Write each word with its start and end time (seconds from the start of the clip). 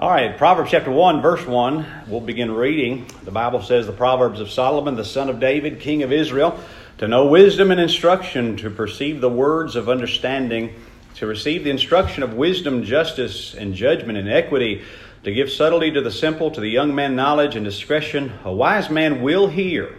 All 0.00 0.10
right, 0.10 0.38
Proverbs 0.38 0.70
chapter 0.70 0.92
1, 0.92 1.20
verse 1.22 1.44
1, 1.44 1.84
we'll 2.06 2.20
begin 2.20 2.52
reading. 2.52 3.04
The 3.24 3.32
Bible 3.32 3.62
says 3.62 3.84
the 3.84 3.92
Proverbs 3.92 4.38
of 4.38 4.48
Solomon, 4.48 4.94
the 4.94 5.04
son 5.04 5.28
of 5.28 5.40
David, 5.40 5.80
king 5.80 6.04
of 6.04 6.12
Israel, 6.12 6.56
to 6.98 7.08
know 7.08 7.26
wisdom 7.26 7.72
and 7.72 7.80
instruction, 7.80 8.56
to 8.58 8.70
perceive 8.70 9.20
the 9.20 9.28
words 9.28 9.74
of 9.74 9.88
understanding, 9.88 10.72
to 11.16 11.26
receive 11.26 11.64
the 11.64 11.70
instruction 11.70 12.22
of 12.22 12.34
wisdom, 12.34 12.84
justice, 12.84 13.54
and 13.54 13.74
judgment 13.74 14.16
and 14.16 14.28
equity, 14.28 14.82
to 15.24 15.32
give 15.32 15.50
subtlety 15.50 15.90
to 15.90 16.00
the 16.00 16.12
simple, 16.12 16.52
to 16.52 16.60
the 16.60 16.70
young 16.70 16.94
man 16.94 17.16
knowledge 17.16 17.56
and 17.56 17.64
discretion. 17.64 18.32
A 18.44 18.52
wise 18.52 18.90
man 18.90 19.20
will 19.20 19.48
hear 19.48 19.96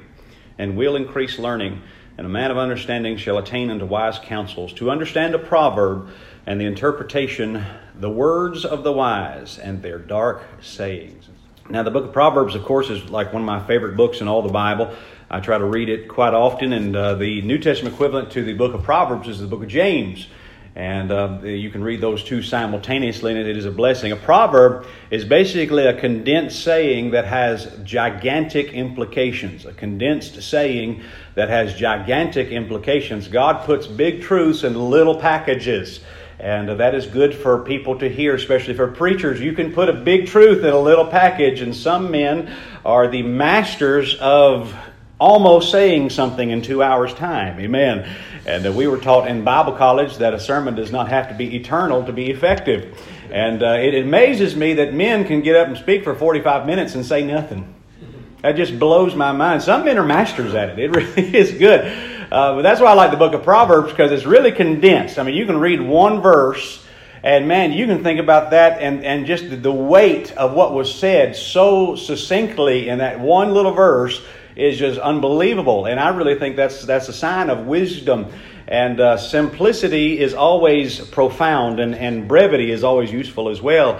and 0.57 0.77
will 0.77 0.95
increase 0.95 1.37
learning, 1.37 1.81
and 2.17 2.25
a 2.25 2.29
man 2.29 2.51
of 2.51 2.57
understanding 2.57 3.17
shall 3.17 3.37
attain 3.37 3.69
unto 3.69 3.85
wise 3.85 4.17
counsels. 4.17 4.71
To 4.75 4.91
understand 4.91 5.35
a 5.35 5.39
proverb 5.39 6.09
and 6.49 6.59
the 6.59 6.65
interpretation, 6.65 7.63
the 7.99 8.09
words 8.09 8.65
of 8.65 8.83
the 8.83 8.91
wise 8.91 9.59
and 9.59 9.83
their 9.83 9.99
dark 9.99 10.41
sayings. 10.61 11.29
Now, 11.69 11.83
the 11.83 11.91
book 11.91 12.05
of 12.05 12.11
Proverbs, 12.11 12.55
of 12.55 12.63
course, 12.63 12.89
is 12.89 13.07
like 13.11 13.31
one 13.31 13.43
of 13.43 13.45
my 13.45 13.63
favorite 13.67 13.95
books 13.95 14.19
in 14.19 14.27
all 14.27 14.41
the 14.41 14.51
Bible. 14.51 14.91
I 15.29 15.41
try 15.41 15.59
to 15.59 15.65
read 15.65 15.89
it 15.89 16.07
quite 16.07 16.33
often, 16.33 16.73
and 16.73 16.95
uh, 16.95 17.13
the 17.13 17.43
New 17.43 17.59
Testament 17.59 17.93
equivalent 17.93 18.31
to 18.31 18.43
the 18.43 18.53
book 18.53 18.73
of 18.73 18.81
Proverbs 18.81 19.27
is 19.27 19.39
the 19.39 19.45
book 19.45 19.61
of 19.61 19.69
James. 19.69 20.25
And 20.75 21.11
uh, 21.11 21.39
you 21.43 21.69
can 21.69 21.83
read 21.83 22.01
those 22.01 22.23
two 22.23 22.41
simultaneously, 22.41 23.31
and 23.31 23.47
it 23.47 23.55
is 23.55 23.65
a 23.65 23.71
blessing. 23.71 24.11
A 24.11 24.15
proverb 24.15 24.87
is 25.11 25.25
basically 25.25 25.85
a 25.85 25.99
condensed 25.99 26.63
saying 26.63 27.11
that 27.11 27.25
has 27.25 27.71
gigantic 27.83 28.73
implications. 28.73 29.65
A 29.65 29.73
condensed 29.73 30.41
saying 30.41 31.03
that 31.35 31.49
has 31.49 31.75
gigantic 31.75 32.47
implications. 32.47 33.27
God 33.27 33.67
puts 33.67 33.85
big 33.85 34.23
truths 34.23 34.63
in 34.63 34.73
little 34.89 35.19
packages. 35.19 35.99
And 36.39 36.69
that 36.69 36.95
is 36.95 37.05
good 37.05 37.35
for 37.35 37.63
people 37.63 37.99
to 37.99 38.07
hear, 38.07 38.33
especially 38.33 38.73
for 38.73 38.87
preachers. 38.87 39.41
You 39.41 39.51
can 39.53 39.73
put 39.73 39.89
a 39.89 39.93
big 39.93 40.27
truth 40.27 40.63
in 40.63 40.73
a 40.73 40.79
little 40.79 41.05
package, 41.05 41.59
and 41.59 41.75
some 41.75 42.11
men 42.11 42.55
are 42.85 43.09
the 43.09 43.23
masters 43.23 44.15
of 44.15 44.73
almost 45.19 45.69
saying 45.69 46.11
something 46.11 46.49
in 46.49 46.61
two 46.61 46.81
hours' 46.81 47.13
time. 47.13 47.59
Amen. 47.59 48.09
And 48.45 48.65
uh, 48.65 48.71
we 48.71 48.87
were 48.87 48.97
taught 48.97 49.27
in 49.27 49.43
Bible 49.43 49.73
college 49.73 50.17
that 50.17 50.33
a 50.33 50.39
sermon 50.39 50.75
does 50.75 50.93
not 50.93 51.09
have 51.09 51.27
to 51.27 51.35
be 51.35 51.57
eternal 51.57 52.05
to 52.05 52.13
be 52.13 52.31
effective. 52.31 52.97
And 53.29 53.61
uh, 53.61 53.73
it 53.73 53.93
amazes 53.93 54.55
me 54.55 54.75
that 54.75 54.93
men 54.93 55.25
can 55.25 55.41
get 55.41 55.57
up 55.57 55.67
and 55.67 55.77
speak 55.77 56.05
for 56.05 56.15
45 56.15 56.65
minutes 56.65 56.95
and 56.95 57.05
say 57.05 57.23
nothing. 57.23 57.75
That 58.41 58.53
just 58.53 58.79
blows 58.79 59.13
my 59.13 59.33
mind. 59.33 59.61
Some 59.61 59.83
men 59.83 59.97
are 59.97 60.05
masters 60.05 60.55
at 60.55 60.69
it. 60.69 60.79
It 60.79 60.95
really 60.95 61.37
is 61.37 61.51
good. 61.51 62.18
Uh, 62.31 62.55
but 62.55 62.61
that's 62.61 62.79
why 62.79 62.91
I 62.91 62.93
like 62.93 63.09
the 63.09 63.17
book 63.17 63.33
of 63.33 63.43
Proverbs 63.43 63.89
because 63.89 64.11
it's 64.11 64.25
really 64.25 64.51
condensed. 64.51 65.17
I 65.17 65.23
mean, 65.23 65.33
you 65.33 65.47
can 65.47 65.59
read 65.59 65.81
one 65.81 66.21
verse, 66.21 66.85
and 67.23 67.47
man, 67.47 67.73
you 67.73 67.87
can 67.87 68.03
think 68.03 68.19
about 68.19 68.51
that 68.51 68.79
and, 68.81 69.03
and 69.03 69.25
just 69.25 69.63
the 69.63 69.71
weight 69.71 70.31
of 70.37 70.53
what 70.53 70.73
was 70.73 70.93
said 70.93 71.35
so 71.35 71.95
succinctly 71.95 72.87
in 72.87 72.99
that 72.99 73.19
one 73.19 73.53
little 73.55 73.73
verse 73.73 74.23
is 74.55 74.77
just 74.77 74.99
unbelievable. 74.99 75.87
And 75.87 75.99
I 75.99 76.09
really 76.09 76.37
think 76.37 76.55
that's, 76.55 76.85
that's 76.85 77.09
a 77.09 77.13
sign 77.13 77.49
of 77.49 77.65
wisdom. 77.65 78.27
And 78.67 78.99
uh, 78.99 79.17
simplicity 79.17 80.19
is 80.19 80.35
always 80.35 80.99
profound, 80.99 81.79
and, 81.79 81.95
and 81.95 82.27
brevity 82.27 82.69
is 82.69 82.83
always 82.83 83.11
useful 83.11 83.49
as 83.49 83.59
well. 83.59 83.99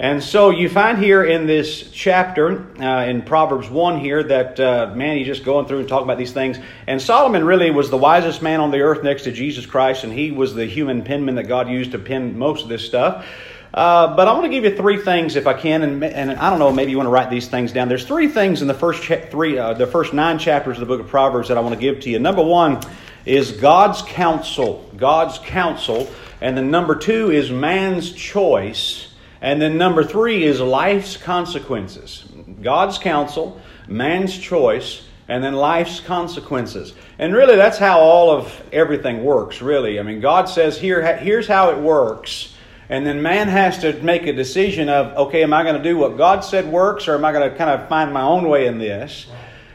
And 0.00 0.24
so 0.24 0.48
you 0.48 0.70
find 0.70 0.96
here 0.96 1.22
in 1.22 1.46
this 1.46 1.90
chapter, 1.90 2.66
uh, 2.82 3.04
in 3.04 3.20
Proverbs 3.20 3.68
1 3.68 4.00
here, 4.00 4.22
that 4.22 4.58
uh, 4.58 4.94
man, 4.94 5.18
he's 5.18 5.26
just 5.26 5.44
going 5.44 5.66
through 5.66 5.80
and 5.80 5.88
talking 5.90 6.04
about 6.04 6.16
these 6.16 6.32
things. 6.32 6.58
And 6.86 7.02
Solomon 7.02 7.44
really 7.44 7.70
was 7.70 7.90
the 7.90 7.98
wisest 7.98 8.40
man 8.40 8.60
on 8.60 8.70
the 8.70 8.80
earth 8.80 9.04
next 9.04 9.24
to 9.24 9.32
Jesus 9.32 9.66
Christ, 9.66 10.04
and 10.04 10.10
he 10.10 10.30
was 10.30 10.54
the 10.54 10.64
human 10.64 11.02
penman 11.02 11.34
that 11.34 11.48
God 11.48 11.68
used 11.68 11.92
to 11.92 11.98
pen 11.98 12.38
most 12.38 12.62
of 12.62 12.70
this 12.70 12.82
stuff. 12.82 13.26
Uh, 13.74 14.16
but 14.16 14.26
I 14.26 14.32
want 14.32 14.44
to 14.44 14.48
give 14.48 14.64
you 14.64 14.74
three 14.74 14.96
things, 14.96 15.36
if 15.36 15.46
I 15.46 15.52
can, 15.52 15.82
and, 15.82 16.02
and 16.02 16.32
I 16.32 16.48
don't 16.48 16.58
know, 16.58 16.72
maybe 16.72 16.92
you 16.92 16.96
want 16.96 17.08
to 17.08 17.12
write 17.12 17.28
these 17.28 17.48
things 17.48 17.70
down. 17.70 17.90
There's 17.90 18.06
three 18.06 18.28
things 18.28 18.62
in 18.62 18.68
the 18.68 18.74
first 18.74 19.02
cha- 19.02 19.26
three, 19.26 19.58
uh, 19.58 19.74
the 19.74 19.86
first 19.86 20.14
nine 20.14 20.38
chapters 20.38 20.78
of 20.78 20.80
the 20.80 20.86
book 20.86 21.00
of 21.00 21.08
Proverbs 21.08 21.48
that 21.48 21.58
I 21.58 21.60
want 21.60 21.74
to 21.74 21.80
give 21.80 22.00
to 22.00 22.10
you. 22.10 22.18
Number 22.18 22.42
one 22.42 22.80
is 23.26 23.52
God's 23.52 24.00
counsel, 24.00 24.90
God's 24.96 25.38
counsel, 25.40 26.08
and 26.40 26.56
then 26.56 26.70
number 26.70 26.96
two 26.96 27.30
is 27.30 27.50
man's 27.50 28.10
choice. 28.12 29.09
And 29.40 29.60
then 29.60 29.78
number 29.78 30.04
three 30.04 30.44
is 30.44 30.60
life's 30.60 31.16
consequences. 31.16 32.24
God's 32.60 32.98
counsel, 32.98 33.60
man's 33.88 34.36
choice, 34.36 35.02
and 35.28 35.42
then 35.42 35.54
life's 35.54 36.00
consequences. 36.00 36.92
And 37.18 37.34
really, 37.34 37.56
that's 37.56 37.78
how 37.78 38.00
all 38.00 38.30
of 38.30 38.62
everything 38.72 39.24
works, 39.24 39.62
really. 39.62 39.98
I 39.98 40.02
mean, 40.02 40.20
God 40.20 40.48
says, 40.48 40.78
Here, 40.78 41.16
here's 41.16 41.46
how 41.46 41.70
it 41.70 41.78
works. 41.78 42.54
And 42.88 43.06
then 43.06 43.22
man 43.22 43.46
has 43.46 43.78
to 43.78 43.92
make 44.02 44.26
a 44.26 44.32
decision 44.32 44.88
of, 44.88 45.16
okay, 45.28 45.44
am 45.44 45.52
I 45.52 45.62
going 45.62 45.76
to 45.76 45.82
do 45.82 45.96
what 45.96 46.16
God 46.16 46.40
said 46.40 46.66
works, 46.66 47.06
or 47.06 47.14
am 47.14 47.24
I 47.24 47.30
going 47.30 47.48
to 47.48 47.56
kind 47.56 47.70
of 47.70 47.88
find 47.88 48.12
my 48.12 48.22
own 48.22 48.48
way 48.48 48.66
in 48.66 48.78
this? 48.78 49.26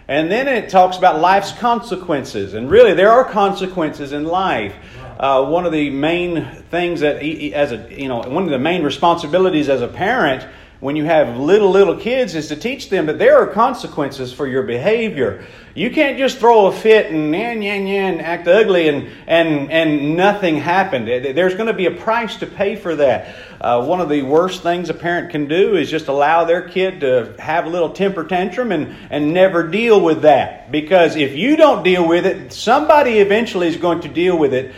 And 0.10 0.30
then 0.30 0.50
it 0.50 0.70
talks 0.70 0.98
about 0.98 1.22
life's 1.22 1.54
consequences. 1.54 2.54
And 2.54 2.70
really, 2.70 2.94
there 2.94 3.12
are 3.12 3.24
consequences 3.24 4.12
in 4.12 4.26
life 4.26 4.76
uh, 5.20 5.46
one 5.46 5.66
of 5.66 5.72
the 5.72 5.90
main 5.90 6.46
things 6.72 7.02
that 7.02 7.24
as 7.24 7.72
a 7.72 7.88
you 7.90 8.08
know 8.08 8.20
one 8.22 8.44
of 8.44 8.50
the 8.50 8.60
main 8.60 8.84
responsibilities 8.84 9.70
as 9.70 9.82
a 9.82 9.88
parent 9.88 10.46
when 10.82 10.96
you 10.96 11.06
have 11.06 11.38
little 11.38 11.72
little 11.72 11.96
kids 11.96 12.36
is 12.36 12.50
to 12.50 12.56
teach 12.56 12.90
them 12.90 13.06
that 13.06 13.18
there 13.18 13.38
are 13.38 13.48
consequences 13.48 14.34
for 14.34 14.46
your 14.46 14.64
behavior. 14.64 15.46
You 15.74 15.90
can't 15.90 16.18
just 16.18 16.38
throw 16.38 16.68
a 16.68 16.72
fit 16.72 17.12
and 17.12 17.34
yan 17.34 17.62
yan 17.62 17.88
yan 17.88 18.20
act 18.20 18.48
ugly 18.48 18.90
and 18.90 19.10
and 19.26 19.72
and 19.72 20.18
nothing 20.18 20.58
happened. 20.58 21.08
There's 21.08 21.56
going 21.56 21.68
to 21.68 21.74
be 21.74 21.86
a 21.86 21.92
price 21.92 22.36
to 22.38 22.46
pay 22.46 22.76
for 22.76 22.96
that. 22.98 23.36
Uh, 23.62 23.86
one 23.86 24.02
of 24.02 24.10
the 24.10 24.22
worst 24.22 24.64
things 24.64 24.90
a 24.90 24.94
parent 24.94 25.32
can 25.32 25.48
do 25.48 25.76
is 25.76 25.90
just 25.90 26.08
allow 26.08 26.44
their 26.44 26.68
kid 26.68 27.00
to 27.00 27.36
have 27.40 27.66
a 27.66 27.70
little 27.70 27.90
temper 27.90 28.26
tantrum 28.26 28.74
and 28.74 28.96
and 29.10 29.34
never 29.34 29.68
deal 29.68 30.02
with 30.02 30.24
that 30.24 30.72
because 30.72 31.16
if 31.16 31.36
you 31.36 31.56
don't 31.56 31.84
deal 31.84 32.06
with 32.06 32.26
it, 32.26 32.52
somebody 32.52 33.20
eventually 33.20 33.68
is 33.68 33.78
going 33.78 34.02
to 34.02 34.10
deal 34.10 34.38
with 34.38 34.54
it 34.54 34.76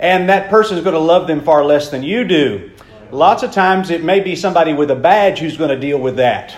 and 0.00 0.30
that 0.30 0.48
person 0.48 0.78
is 0.78 0.82
going 0.82 0.94
to 0.94 1.00
love 1.00 1.26
them 1.26 1.42
far 1.42 1.62
less 1.62 1.90
than 1.90 2.02
you 2.02 2.24
do. 2.24 2.70
Lots 3.12 3.42
of 3.42 3.52
times 3.52 3.90
it 3.90 4.02
may 4.02 4.20
be 4.20 4.34
somebody 4.34 4.72
with 4.72 4.90
a 4.90 4.96
badge 4.96 5.40
who's 5.40 5.58
going 5.58 5.70
to 5.70 5.78
deal 5.78 5.98
with 5.98 6.16
that. 6.16 6.56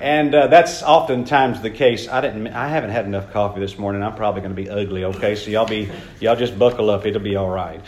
And 0.00 0.34
uh, 0.34 0.46
that's 0.46 0.82
oftentimes 0.82 1.60
the 1.60 1.70
case. 1.70 2.06
I 2.06 2.20
didn't. 2.20 2.48
I 2.48 2.68
haven't 2.68 2.90
had 2.90 3.06
enough 3.06 3.32
coffee 3.32 3.60
this 3.60 3.78
morning. 3.78 4.02
I'm 4.02 4.14
probably 4.14 4.42
going 4.42 4.54
to 4.54 4.62
be 4.62 4.68
ugly. 4.68 5.04
Okay, 5.04 5.34
so 5.34 5.50
y'all 5.50 5.66
be 5.66 5.90
y'all 6.20 6.36
just 6.36 6.56
buckle 6.58 6.90
up. 6.90 7.06
It'll 7.06 7.20
be 7.20 7.34
all 7.34 7.48
right. 7.48 7.80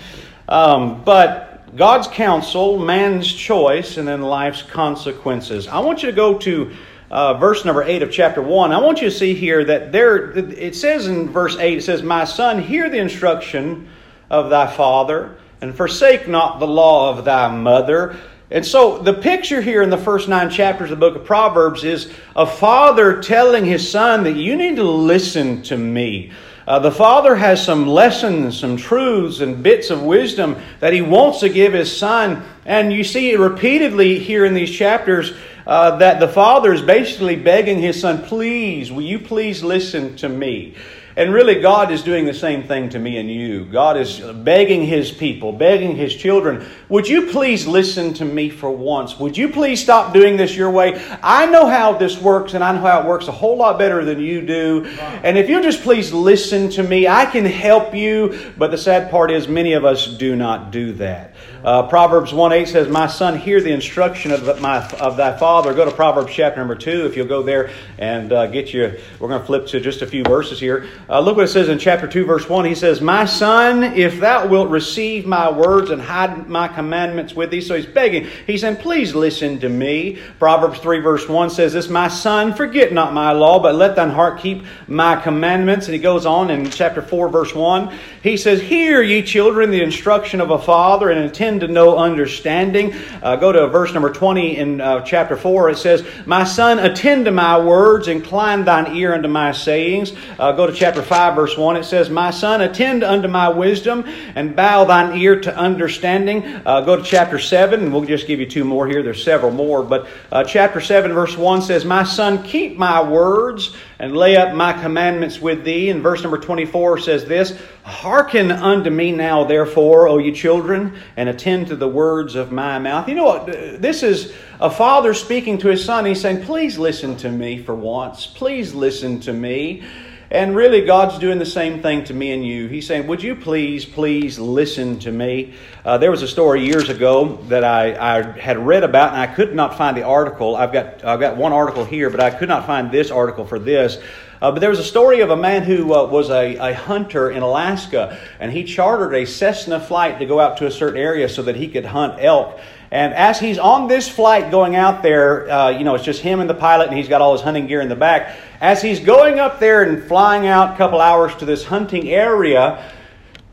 Um, 0.48 1.04
but 1.04 1.76
God's 1.76 2.08
counsel, 2.08 2.78
man's 2.78 3.32
choice, 3.32 3.98
and 3.98 4.08
then 4.08 4.22
life's 4.22 4.62
consequences. 4.62 5.68
I 5.68 5.80
want 5.80 6.02
you 6.02 6.10
to 6.10 6.16
go 6.16 6.38
to 6.38 6.74
uh, 7.10 7.34
verse 7.34 7.64
number 7.64 7.82
8 7.82 8.02
of 8.02 8.10
chapter 8.10 8.42
1, 8.42 8.72
I 8.72 8.80
want 8.80 9.00
you 9.00 9.08
to 9.08 9.14
see 9.14 9.34
here 9.34 9.64
that 9.64 9.92
there, 9.92 10.30
it 10.32 10.74
says 10.74 11.06
in 11.06 11.30
verse 11.30 11.56
8, 11.56 11.78
it 11.78 11.82
says, 11.82 12.02
My 12.02 12.24
son, 12.24 12.60
hear 12.60 12.90
the 12.90 12.98
instruction 12.98 13.88
of 14.30 14.50
thy 14.50 14.66
father, 14.66 15.36
and 15.60 15.74
forsake 15.74 16.28
not 16.28 16.60
the 16.60 16.66
law 16.66 17.16
of 17.16 17.24
thy 17.24 17.48
mother. 17.54 18.16
And 18.50 18.64
so 18.64 18.98
the 18.98 19.12
picture 19.12 19.60
here 19.60 19.82
in 19.82 19.90
the 19.90 19.98
first 19.98 20.28
nine 20.28 20.50
chapters 20.50 20.90
of 20.90 20.98
the 20.98 21.06
book 21.06 21.16
of 21.20 21.26
Proverbs 21.26 21.84
is 21.84 22.10
a 22.34 22.46
father 22.46 23.20
telling 23.20 23.64
his 23.64 23.90
son 23.90 24.24
that 24.24 24.36
you 24.36 24.56
need 24.56 24.76
to 24.76 24.84
listen 24.84 25.62
to 25.64 25.76
me. 25.76 26.32
Uh, 26.66 26.78
the 26.78 26.92
father 26.92 27.34
has 27.34 27.64
some 27.64 27.86
lessons, 27.86 28.58
some 28.58 28.76
truths, 28.76 29.40
and 29.40 29.62
bits 29.62 29.88
of 29.88 30.02
wisdom 30.02 30.54
that 30.80 30.92
he 30.92 31.00
wants 31.00 31.40
to 31.40 31.48
give 31.48 31.72
his 31.72 31.94
son. 31.94 32.42
And 32.66 32.92
you 32.92 33.04
see 33.04 33.30
it 33.30 33.38
repeatedly 33.38 34.18
here 34.18 34.44
in 34.44 34.52
these 34.52 34.70
chapters 34.70 35.32
uh, 35.66 35.96
that 35.96 36.20
the 36.20 36.28
father 36.28 36.72
is 36.72 36.82
basically 36.82 37.36
begging 37.36 37.80
his 37.80 38.00
son, 38.00 38.22
please, 38.22 38.92
will 38.92 39.02
you 39.02 39.18
please 39.18 39.62
listen 39.62 40.16
to 40.16 40.28
me? 40.28 40.74
And 41.18 41.34
really, 41.34 41.60
God 41.60 41.90
is 41.90 42.04
doing 42.04 42.26
the 42.26 42.32
same 42.32 42.62
thing 42.62 42.90
to 42.90 42.98
me 43.00 43.16
and 43.16 43.28
you. 43.28 43.64
God 43.64 43.96
is 43.96 44.20
begging 44.20 44.86
His 44.86 45.10
people, 45.10 45.52
begging 45.52 45.96
His 45.96 46.14
children, 46.14 46.64
would 46.88 47.06
you 47.06 47.26
please 47.26 47.66
listen 47.66 48.14
to 48.14 48.24
me 48.24 48.48
for 48.48 48.70
once? 48.70 49.18
Would 49.18 49.36
you 49.36 49.50
please 49.50 49.82
stop 49.82 50.14
doing 50.14 50.38
this 50.38 50.56
your 50.56 50.70
way? 50.70 51.04
I 51.22 51.44
know 51.44 51.66
how 51.66 51.98
this 51.98 52.18
works, 52.18 52.54
and 52.54 52.64
I 52.64 52.72
know 52.72 52.80
how 52.80 53.00
it 53.00 53.06
works 53.06 53.28
a 53.28 53.32
whole 53.32 53.58
lot 53.58 53.78
better 53.78 54.04
than 54.04 54.20
you 54.20 54.40
do. 54.40 54.86
And 54.86 55.36
if 55.36 55.50
you'll 55.50 55.62
just 55.62 55.82
please 55.82 56.12
listen 56.12 56.70
to 56.70 56.82
me, 56.82 57.08
I 57.08 57.26
can 57.26 57.44
help 57.44 57.94
you. 57.96 58.52
But 58.56 58.70
the 58.70 58.78
sad 58.78 59.10
part 59.10 59.30
is, 59.30 59.48
many 59.48 59.74
of 59.74 59.84
us 59.84 60.06
do 60.06 60.34
not 60.34 60.70
do 60.70 60.92
that. 60.94 61.34
Uh, 61.62 61.88
Proverbs 61.88 62.32
1 62.32 62.52
8 62.52 62.68
says, 62.68 62.88
My 62.88 63.08
son, 63.08 63.36
hear 63.36 63.60
the 63.60 63.72
instruction 63.72 64.30
of, 64.30 64.60
my, 64.60 64.86
of 64.92 65.16
thy 65.16 65.36
father. 65.36 65.74
Go 65.74 65.84
to 65.84 65.90
Proverbs 65.90 66.32
chapter 66.32 66.60
number 66.60 66.76
2 66.76 67.04
if 67.04 67.16
you'll 67.16 67.26
go 67.26 67.42
there 67.42 67.70
and 67.98 68.32
uh, 68.32 68.46
get 68.46 68.72
you. 68.72 68.98
We're 69.18 69.28
going 69.28 69.40
to 69.40 69.46
flip 69.46 69.66
to 69.68 69.80
just 69.80 70.00
a 70.00 70.06
few 70.06 70.22
verses 70.22 70.60
here. 70.60 70.88
Uh, 71.10 71.20
look 71.20 71.36
what 71.36 71.46
it 71.46 71.48
says 71.48 71.70
in 71.70 71.78
chapter 71.78 72.06
2, 72.06 72.26
verse 72.26 72.46
1. 72.46 72.66
He 72.66 72.74
says, 72.74 73.00
My 73.00 73.24
son, 73.24 73.82
if 73.82 74.20
thou 74.20 74.46
wilt 74.46 74.68
receive 74.68 75.24
my 75.24 75.50
words 75.50 75.90
and 75.90 76.02
hide 76.02 76.50
my 76.50 76.68
commandments 76.68 77.32
with 77.34 77.50
thee. 77.50 77.62
So 77.62 77.76
he's 77.76 77.86
begging. 77.86 78.26
He's 78.46 78.60
saying, 78.60 78.76
Please 78.76 79.14
listen 79.14 79.58
to 79.60 79.70
me. 79.70 80.18
Proverbs 80.38 80.80
3, 80.80 81.00
verse 81.00 81.26
1 81.26 81.48
says 81.48 81.72
this, 81.72 81.88
My 81.88 82.08
son, 82.08 82.52
forget 82.52 82.92
not 82.92 83.14
my 83.14 83.32
law, 83.32 83.58
but 83.58 83.74
let 83.74 83.96
thine 83.96 84.10
heart 84.10 84.38
keep 84.38 84.64
my 84.86 85.16
commandments. 85.16 85.86
And 85.86 85.94
he 85.94 86.00
goes 86.00 86.26
on 86.26 86.50
in 86.50 86.70
chapter 86.70 87.00
4, 87.00 87.30
verse 87.30 87.54
1. 87.54 87.96
He 88.22 88.36
says, 88.36 88.60
Hear, 88.60 89.00
ye 89.00 89.22
children, 89.22 89.70
the 89.70 89.82
instruction 89.82 90.42
of 90.42 90.50
a 90.50 90.58
father, 90.58 91.08
and 91.08 91.20
attend 91.20 91.62
to 91.62 91.68
know 91.68 91.96
understanding. 91.96 92.94
Uh, 93.22 93.36
go 93.36 93.50
to 93.50 93.66
verse 93.68 93.94
number 93.94 94.12
20 94.12 94.58
in 94.58 94.80
uh, 94.82 95.00
chapter 95.00 95.38
4. 95.38 95.70
It 95.70 95.78
says, 95.78 96.06
My 96.26 96.44
son, 96.44 96.78
attend 96.78 97.24
to 97.24 97.30
my 97.30 97.58
words, 97.58 98.08
incline 98.08 98.66
thine 98.66 98.94
ear 98.94 99.14
unto 99.14 99.28
my 99.28 99.52
sayings. 99.52 100.12
Uh, 100.38 100.52
go 100.52 100.66
to 100.66 100.72
chapter 100.74 100.97
chapter 100.98 101.14
5, 101.14 101.34
verse 101.36 101.56
1, 101.56 101.76
it 101.76 101.84
says, 101.84 102.10
My 102.10 102.32
son, 102.32 102.60
attend 102.60 103.04
unto 103.04 103.28
my 103.28 103.48
wisdom 103.48 104.04
and 104.34 104.56
bow 104.56 104.84
thine 104.84 105.16
ear 105.16 105.40
to 105.42 105.56
understanding. 105.56 106.44
Uh, 106.66 106.80
go 106.80 106.96
to 106.96 107.04
chapter 107.04 107.38
7, 107.38 107.78
and 107.78 107.92
we'll 107.92 108.04
just 108.04 108.26
give 108.26 108.40
you 108.40 108.46
two 108.46 108.64
more 108.64 108.88
here. 108.88 109.00
There's 109.04 109.22
several 109.22 109.52
more. 109.52 109.84
But 109.84 110.08
uh, 110.32 110.42
chapter 110.42 110.80
7, 110.80 111.12
verse 111.12 111.36
1 111.36 111.62
says, 111.62 111.84
My 111.84 112.02
son, 112.02 112.42
keep 112.42 112.76
my 112.76 113.00
words 113.08 113.76
and 114.00 114.16
lay 114.16 114.36
up 114.36 114.56
my 114.56 114.72
commandments 114.72 115.40
with 115.40 115.62
thee. 115.62 115.90
And 115.90 116.02
verse 116.02 116.22
number 116.22 116.38
24 116.38 116.98
says 116.98 117.24
this 117.26 117.56
Hearken 117.84 118.50
unto 118.50 118.90
me 118.90 119.12
now, 119.12 119.44
therefore, 119.44 120.08
O 120.08 120.18
ye 120.18 120.32
children, 120.32 120.98
and 121.16 121.28
attend 121.28 121.68
to 121.68 121.76
the 121.76 121.88
words 121.88 122.34
of 122.34 122.50
my 122.50 122.80
mouth. 122.80 123.08
You 123.08 123.14
know 123.14 123.24
what? 123.24 123.46
This 123.46 124.02
is 124.02 124.34
a 124.58 124.68
father 124.68 125.14
speaking 125.14 125.58
to 125.58 125.68
his 125.68 125.84
son. 125.84 126.06
He's 126.06 126.20
saying, 126.20 126.44
Please 126.44 126.76
listen 126.76 127.16
to 127.18 127.30
me 127.30 127.62
for 127.62 127.76
once. 127.76 128.26
Please 128.26 128.74
listen 128.74 129.20
to 129.20 129.32
me. 129.32 129.84
And 130.30 130.54
really, 130.54 130.82
God's 130.82 131.18
doing 131.18 131.38
the 131.38 131.46
same 131.46 131.80
thing 131.80 132.04
to 132.04 132.12
me 132.12 132.32
and 132.32 132.46
you. 132.46 132.68
He's 132.68 132.86
saying, 132.86 133.06
Would 133.06 133.22
you 133.22 133.34
please, 133.34 133.86
please 133.86 134.38
listen 134.38 134.98
to 134.98 135.10
me? 135.10 135.54
Uh, 135.86 135.96
there 135.96 136.10
was 136.10 136.20
a 136.20 136.28
story 136.28 136.66
years 136.66 136.90
ago 136.90 137.38
that 137.48 137.64
I, 137.64 137.94
I 138.18 138.38
had 138.38 138.58
read 138.58 138.84
about, 138.84 139.14
and 139.14 139.22
I 139.22 139.26
could 139.26 139.54
not 139.54 139.78
find 139.78 139.96
the 139.96 140.02
article. 140.02 140.54
I've 140.54 140.70
got, 140.70 141.02
I've 141.02 141.18
got 141.18 141.38
one 141.38 141.54
article 141.54 141.86
here, 141.86 142.10
but 142.10 142.20
I 142.20 142.28
could 142.28 142.48
not 142.48 142.66
find 142.66 142.92
this 142.92 143.10
article 143.10 143.46
for 143.46 143.58
this. 143.58 143.96
Uh, 144.42 144.52
but 144.52 144.60
there 144.60 144.68
was 144.68 144.78
a 144.78 144.84
story 144.84 145.20
of 145.20 145.30
a 145.30 145.36
man 145.36 145.62
who 145.62 145.94
uh, 145.94 146.04
was 146.04 146.28
a, 146.28 146.56
a 146.56 146.74
hunter 146.74 147.30
in 147.30 147.42
Alaska, 147.42 148.20
and 148.38 148.52
he 148.52 148.64
chartered 148.64 149.14
a 149.14 149.24
Cessna 149.24 149.80
flight 149.80 150.18
to 150.18 150.26
go 150.26 150.40
out 150.40 150.58
to 150.58 150.66
a 150.66 150.70
certain 150.70 151.00
area 151.00 151.30
so 151.30 151.42
that 151.44 151.56
he 151.56 151.68
could 151.68 151.86
hunt 151.86 152.22
elk. 152.22 152.60
And 152.90 153.12
as 153.12 153.38
he's 153.38 153.58
on 153.58 153.86
this 153.86 154.08
flight 154.08 154.50
going 154.50 154.74
out 154.74 155.02
there, 155.02 155.50
uh, 155.50 155.70
you 155.70 155.84
know, 155.84 155.94
it's 155.94 156.04
just 156.04 156.22
him 156.22 156.40
and 156.40 156.48
the 156.48 156.54
pilot, 156.54 156.88
and 156.88 156.96
he's 156.96 157.08
got 157.08 157.20
all 157.20 157.32
his 157.32 157.42
hunting 157.42 157.66
gear 157.66 157.82
in 157.82 157.88
the 157.88 157.96
back. 157.96 158.36
As 158.60 158.80
he's 158.80 158.98
going 158.98 159.38
up 159.38 159.60
there 159.60 159.82
and 159.82 160.02
flying 160.04 160.46
out 160.46 160.74
a 160.74 160.76
couple 160.76 161.00
hours 161.00 161.34
to 161.36 161.44
this 161.44 161.64
hunting 161.64 162.08
area, 162.08 162.90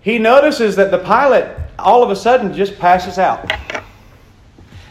he 0.02 0.20
notices 0.20 0.78
that 0.78 0.92
the 0.92 1.00
pilot 1.00 1.58
all 1.78 2.02
of 2.02 2.10
a 2.10 2.16
sudden 2.16 2.54
just 2.54 2.80
passes 2.80 3.18
out. 3.18 3.52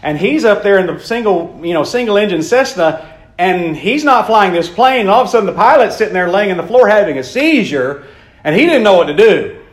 And 0.03 0.19
he's 0.19 0.45
up 0.45 0.63
there 0.63 0.79
in 0.79 0.87
the 0.87 1.01
single, 1.01 1.59
you 1.65 1.73
know, 1.73 1.83
single 1.83 2.19
engine 2.19 2.43
Cessna, 2.43 3.11
and 3.39 3.75
he's 3.75 4.05
not 4.05 4.27
flying 4.27 4.53
this 4.53 4.69
plane. 4.69 5.03
And 5.03 5.11
all 5.11 5.23
of 5.23 5.29
a 5.29 5.31
sudden, 5.31 5.47
the 5.47 5.55
pilot's 5.55 5.97
sitting 5.97 6.13
there 6.13 6.31
laying 6.31 6.51
on 6.51 6.59
the 6.59 6.67
floor 6.67 6.87
having 6.87 7.17
a 7.17 7.25
seizure, 7.25 8.05
and 8.45 8.55
he 8.55 8.67
didn't 8.67 8.83
know 8.83 8.95
what 8.99 9.07
to 9.07 9.17
do. 9.17 9.64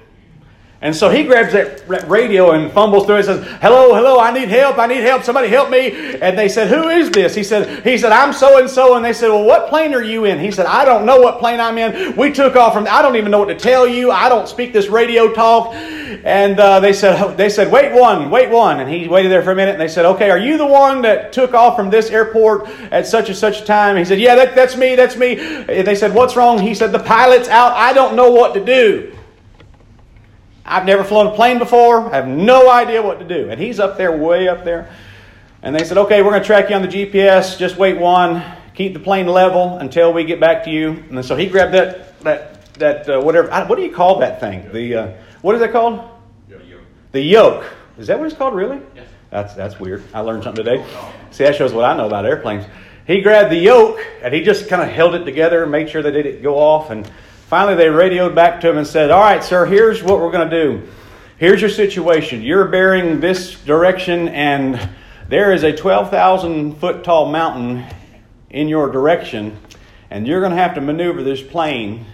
And 0.83 0.95
so 0.95 1.12
he 1.12 1.25
grabs 1.25 1.54
that 1.54 2.07
radio 2.10 2.51
and 2.51 2.72
fumbles 2.72 3.06
through 3.06 3.18
it 3.18 3.28
and 3.28 3.45
says, 3.45 3.60
Hello, 3.62 3.94
hello, 3.94 4.19
I 4.19 4.33
need 4.33 4.50
help, 4.50 4.80
I 4.80 4.88
need 4.88 5.01
help, 5.04 5.24
somebody 5.24 5.48
help 5.48 5.69
me. 5.69 5.92
And 6.19 6.36
they 6.36 6.50
said, 6.50 6.69
Who 6.69 6.89
is 6.89 7.12
this? 7.12 7.36
He 7.36 7.44
said, 7.44 7.83
He 7.83 8.00
said, 8.00 8.12
I'm 8.12 8.33
so 8.33 8.57
and 8.57 8.68
so. 8.68 8.95
And 8.95 9.06
they 9.06 9.13
said, 9.13 9.28
Well, 9.28 9.44
what 9.44 9.69
plane 9.69 9.94
are 9.94 10.01
you 10.01 10.25
in? 10.25 10.39
He 10.39 10.50
said, 10.50 10.66
I 10.66 10.83
don't 10.83 11.06
know 11.06 11.22
what 11.22 11.38
plane 11.38 11.60
I'm 11.60 11.78
in. 11.78 12.16
We 12.16 12.31
took 12.31 12.56
off 12.56 12.74
from 12.74 12.88
I 12.89 13.04
don't 13.04 13.16
even 13.16 13.30
know 13.30 13.38
what 13.38 13.50
to 13.50 13.56
tell 13.56 13.86
you. 13.86 14.10
I 14.10 14.28
don't 14.28 14.48
speak 14.48 14.74
this 14.74 14.88
radio 14.88 15.31
talk. 15.31 15.75
And 15.75 16.60
uh, 16.60 16.80
they 16.80 16.94
said, 16.94 17.36
they 17.38 17.50
said, 17.50 17.72
Wait 17.72 17.94
one, 17.94 18.31
wait 18.31 18.50
one. 18.50 18.80
And 18.80 18.89
he 18.89 19.07
waited 19.07 19.31
there 19.31 19.44
for 19.44 19.51
a 19.51 19.56
minute 19.56 19.74
and 19.74 19.81
they 19.81 19.88
said, 19.88 20.06
Okay, 20.06 20.31
are 20.31 20.39
you 20.39 20.57
the 20.57 20.66
one 20.66 21.04
that 21.04 21.31
took 21.31 21.54
off 21.54 21.75
from 21.75 21.92
this 21.92 22.10
airport 22.10 22.68
at 22.92 23.06
such 23.06 23.30
and 23.30 23.38
such 23.38 23.62
a 23.62 23.66
time? 23.66 23.98
He 23.98 24.06
said, 24.06 24.19
Yeah, 24.19 24.34
that, 24.34 24.56
that's 24.56 24.75
me, 24.75 24.95
that's 24.95 25.16
me. 25.16 25.38
And 25.38 25.86
they 25.86 25.95
said, 25.95 26.16
What's 26.16 26.36
wrong? 26.36 26.57
He 26.57 26.74
said, 26.74 26.92
The 26.92 27.04
pilot's 27.04 27.50
out. 27.50 27.74
I 27.74 27.94
don't 27.94 28.16
know 28.16 28.31
what 28.31 28.56
to 28.56 28.66
do. 28.66 29.16
I've 30.66 30.86
never 30.86 31.04
flown 31.04 31.28
a 31.28 31.36
plane 31.36 31.60
before. 31.60 32.12
I 32.12 32.16
have 32.16 32.28
no 32.28 32.69
idea 32.69 33.02
what 33.02 33.19
to 33.19 33.28
do. 33.28 33.50
And 33.50 33.60
he's 33.60 33.80
up 33.80 33.98
there, 33.98 34.16
way 34.16 34.48
up 34.48 34.63
there. 34.63 34.94
And 35.62 35.75
they 35.75 35.84
said, 35.84 35.98
okay, 35.98 36.22
we're 36.22 36.31
going 36.31 36.42
to 36.42 36.48
track 36.48 36.69
you 36.69 36.75
on 36.75 36.81
the 36.81 36.88
GPS. 36.88 37.58
Just 37.58 37.78
wait 37.78 37.98
one. 37.98 38.44
Keep 38.74 38.94
the 38.94 39.00
plane 39.00 39.28
level 39.28 39.78
until 39.78 40.13
we 40.13 40.24
get 40.24 40.40
back 40.40 40.63
to 40.66 40.72
you. 40.72 41.04
And 41.10 41.24
so 41.25 41.36
he 41.36 41.48
grabbed 41.48 41.74
that, 41.74 42.19
that, 42.22 42.74
that 42.75 43.10
uh, 43.10 43.22
whatever. 43.22 43.50
What 43.66 43.75
do 43.75 43.84
you 43.84 43.92
call 43.92 44.19
that 44.19 44.40
thing? 44.40 44.72
The, 44.72 44.96
uh, 44.96 45.13
what 45.42 45.56
is 45.56 45.62
that 45.62 45.72
called? 45.72 46.10
The 47.12 47.22
yoke. 47.22 47.66
Is 47.98 48.08
that 48.08 48.18
what 48.18 48.28
it's 48.28 48.36
called, 48.36 48.56
really? 48.56 48.80
Yes. 48.96 49.08
That's, 49.30 49.54
that's 49.54 49.80
weird. 49.80 50.04
I 50.13 50.22
learned 50.22 50.44
something 50.44 50.63
today. 50.63 50.86
See, 51.31 51.44
that 51.44 51.56
shows 51.56 51.74
what 51.74 51.86
I 51.86 51.96
know 51.96 52.06
about 52.08 52.25
airplanes. 52.25 52.66
He 53.06 53.22
grabbed 53.22 53.52
the 53.52 53.58
yoke 53.58 54.00
and 54.22 54.34
he 54.34 54.42
just 54.42 54.69
kind 54.69 54.81
of 54.81 54.90
held 54.90 55.16
it 55.16 55.25
together 55.25 55.63
and 55.63 55.72
made 55.72 55.90
sure 55.90 56.02
that 56.02 56.16
it 56.16 56.24
didn't 56.24 56.44
go 56.44 56.58
off. 56.58 56.90
And 56.90 57.10
Finally, 57.51 57.75
they 57.75 57.89
radioed 57.89 58.33
back 58.33 58.62
to 58.62 58.69
him 58.69 58.77
and 58.77 58.88
said, 58.88 59.12
All 59.12 59.19
right, 59.19 59.44
sir, 59.44 59.65
here's 59.65 60.01
what 60.01 60.21
we're 60.21 60.31
going 60.31 60.50
to 60.50 60.63
do. 60.63 60.88
Here's 61.36 61.59
your 61.59 61.69
situation. 61.69 62.42
You're 62.42 62.69
bearing 62.69 63.19
this 63.19 63.62
direction, 63.65 64.30
and 64.30 64.89
there 65.27 65.51
is 65.51 65.63
a 65.63 65.75
12,000 65.75 66.77
foot 66.77 67.03
tall 67.03 67.30
mountain 67.30 67.83
in 68.51 68.69
your 68.69 68.89
direction, 68.89 69.59
and 70.09 70.25
you're 70.25 70.39
going 70.39 70.51
to 70.53 70.57
have 70.57 70.75
to 70.75 70.80
maneuver 70.80 71.24
this 71.24 71.42
plane, 71.42 72.06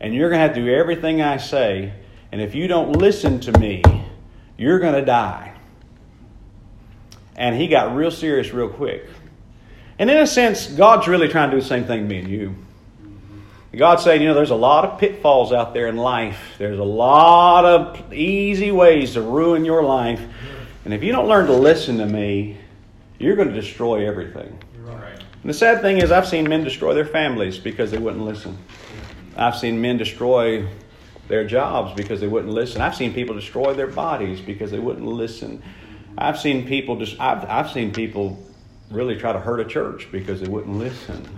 and 0.00 0.14
you're 0.14 0.30
going 0.30 0.40
to 0.40 0.46
have 0.46 0.54
to 0.54 0.64
do 0.64 0.74
everything 0.74 1.20
I 1.20 1.36
say. 1.36 1.92
And 2.32 2.40
if 2.40 2.54
you 2.54 2.66
don't 2.66 2.92
listen 2.92 3.38
to 3.40 3.58
me, 3.58 3.82
you're 4.56 4.78
going 4.78 4.94
to 4.94 5.04
die. 5.04 5.58
And 7.36 7.54
he 7.54 7.68
got 7.68 7.94
real 7.94 8.10
serious 8.10 8.50
real 8.54 8.70
quick. 8.70 9.04
And 9.98 10.10
in 10.10 10.16
a 10.16 10.26
sense, 10.26 10.68
God's 10.68 11.06
really 11.06 11.28
trying 11.28 11.50
to 11.50 11.56
do 11.58 11.60
the 11.60 11.68
same 11.68 11.84
thing 11.84 12.04
to 12.04 12.08
me 12.08 12.20
and 12.20 12.28
you. 12.28 12.56
God's 13.76 14.04
saying, 14.04 14.22
you 14.22 14.28
know, 14.28 14.34
there's 14.34 14.50
a 14.50 14.54
lot 14.54 14.84
of 14.84 14.98
pitfalls 14.98 15.52
out 15.52 15.74
there 15.74 15.86
in 15.86 15.96
life. 15.96 16.54
There's 16.56 16.78
a 16.78 16.84
lot 16.84 17.64
of 17.64 18.12
easy 18.12 18.72
ways 18.72 19.14
to 19.14 19.20
ruin 19.20 19.64
your 19.64 19.82
life. 19.82 20.20
And 20.84 20.94
if 20.94 21.02
you 21.02 21.12
don't 21.12 21.28
learn 21.28 21.46
to 21.46 21.52
listen 21.52 21.98
to 21.98 22.06
me, 22.06 22.56
you're 23.18 23.36
going 23.36 23.48
to 23.48 23.54
destroy 23.54 24.08
everything. 24.08 24.58
Right. 24.78 25.18
And 25.18 25.50
the 25.50 25.54
sad 25.54 25.82
thing 25.82 25.98
is, 25.98 26.10
I've 26.10 26.26
seen 26.26 26.48
men 26.48 26.64
destroy 26.64 26.94
their 26.94 27.04
families 27.04 27.58
because 27.58 27.90
they 27.90 27.98
wouldn't 27.98 28.24
listen. 28.24 28.56
I've 29.36 29.56
seen 29.56 29.80
men 29.80 29.98
destroy 29.98 30.66
their 31.28 31.46
jobs 31.46 31.92
because 31.94 32.20
they 32.20 32.28
wouldn't 32.28 32.52
listen. 32.52 32.80
I've 32.80 32.94
seen 32.94 33.12
people 33.12 33.34
destroy 33.34 33.74
their 33.74 33.88
bodies 33.88 34.40
because 34.40 34.70
they 34.70 34.78
wouldn't 34.78 35.06
listen. 35.06 35.62
I've 36.16 36.38
seen 36.38 36.66
people 36.66 36.96
just 36.96 37.20
I've, 37.20 37.44
I've 37.44 37.70
seen 37.70 37.92
people 37.92 38.42
really 38.90 39.16
try 39.16 39.32
to 39.32 39.40
hurt 39.40 39.60
a 39.60 39.64
church 39.64 40.08
because 40.10 40.40
they 40.40 40.48
wouldn't 40.48 40.78
listen. 40.78 41.28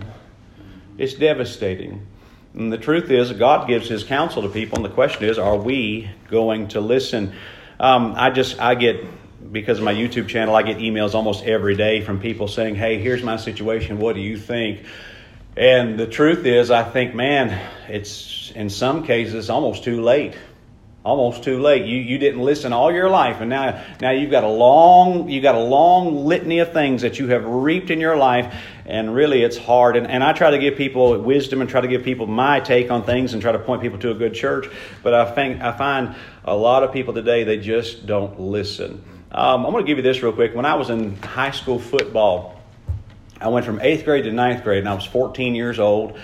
It's 0.97 1.15
devastating. 1.15 2.05
And 2.53 2.73
the 2.73 2.77
truth 2.77 3.11
is, 3.11 3.31
God 3.31 3.67
gives 3.67 3.87
His 3.87 4.03
counsel 4.03 4.41
to 4.41 4.49
people, 4.49 4.77
and 4.77 4.85
the 4.85 4.89
question 4.89 5.25
is, 5.25 5.37
are 5.37 5.57
we 5.57 6.09
going 6.29 6.69
to 6.69 6.81
listen? 6.81 7.33
Um, 7.79 8.15
I 8.17 8.31
just, 8.31 8.59
I 8.59 8.75
get, 8.75 9.05
because 9.51 9.77
of 9.77 9.83
my 9.83 9.93
YouTube 9.93 10.27
channel, 10.27 10.55
I 10.55 10.63
get 10.63 10.77
emails 10.77 11.13
almost 11.13 11.43
every 11.43 11.75
day 11.75 12.01
from 12.01 12.19
people 12.19 12.47
saying, 12.47 12.75
hey, 12.75 12.99
here's 12.99 13.23
my 13.23 13.37
situation, 13.37 13.99
what 13.99 14.15
do 14.15 14.21
you 14.21 14.37
think? 14.37 14.85
And 15.55 15.99
the 15.99 16.07
truth 16.07 16.45
is, 16.45 16.71
I 16.71 16.83
think, 16.83 17.13
man, 17.13 17.49
it's 17.87 18.51
in 18.55 18.69
some 18.69 19.05
cases 19.05 19.49
almost 19.49 19.83
too 19.83 20.01
late 20.01 20.35
almost 21.03 21.43
too 21.43 21.59
late. 21.59 21.85
You, 21.85 21.97
you 21.97 22.17
didn't 22.17 22.41
listen 22.41 22.73
all 22.73 22.91
your 22.91 23.09
life, 23.09 23.39
and 23.39 23.49
now, 23.49 23.83
now 24.01 24.11
you've 24.11 24.31
got 24.31 24.43
a 24.43 24.49
long 24.49 25.29
you 25.29 25.41
got 25.41 25.55
a 25.55 25.63
long 25.63 26.25
litany 26.25 26.59
of 26.59 26.73
things 26.73 27.01
that 27.01 27.19
you 27.19 27.29
have 27.29 27.45
reaped 27.45 27.89
in 27.89 27.99
your 27.99 28.17
life, 28.17 28.53
and 28.89 29.13
really 29.13 29.43
it's 29.43 29.57
hard. 29.57 29.95
And, 29.95 30.07
and 30.07 30.23
I 30.23 30.33
try 30.33 30.49
to 30.49 30.57
give 30.57 30.75
people 30.75 31.17
wisdom 31.21 31.61
and 31.61 31.69
try 31.69 31.79
to 31.79 31.87
give 31.87 32.03
people 32.03 32.25
my 32.25 32.59
take 32.59 32.89
on 32.89 33.03
things 33.03 33.33
and 33.33 33.41
try 33.41 33.51
to 33.51 33.59
point 33.59 33.83
people 33.83 33.99
to 33.99 34.11
a 34.11 34.15
good 34.15 34.33
church. 34.33 34.67
But 35.03 35.13
I 35.13 35.31
think 35.31 35.61
I 35.61 35.71
find 35.77 36.15
a 36.43 36.55
lot 36.55 36.83
of 36.83 36.91
people 36.91 37.13
today 37.13 37.43
they 37.43 37.57
just 37.57 38.07
don't 38.07 38.39
listen. 38.39 39.03
Um, 39.31 39.65
I'm 39.65 39.71
going 39.71 39.85
to 39.85 39.87
give 39.87 39.97
you 39.97 40.03
this 40.03 40.23
real 40.23 40.33
quick. 40.33 40.55
When 40.55 40.65
I 40.65 40.73
was 40.73 40.89
in 40.89 41.15
high 41.17 41.51
school 41.51 41.77
football, 41.77 42.59
I 43.39 43.49
went 43.49 43.63
from 43.63 43.79
eighth 43.79 44.05
grade 44.05 44.23
to 44.23 44.31
ninth 44.31 44.63
grade, 44.63 44.79
and 44.79 44.89
I 44.89 44.95
was 44.95 45.05
14 45.05 45.53
years 45.53 45.79
old. 45.79 46.19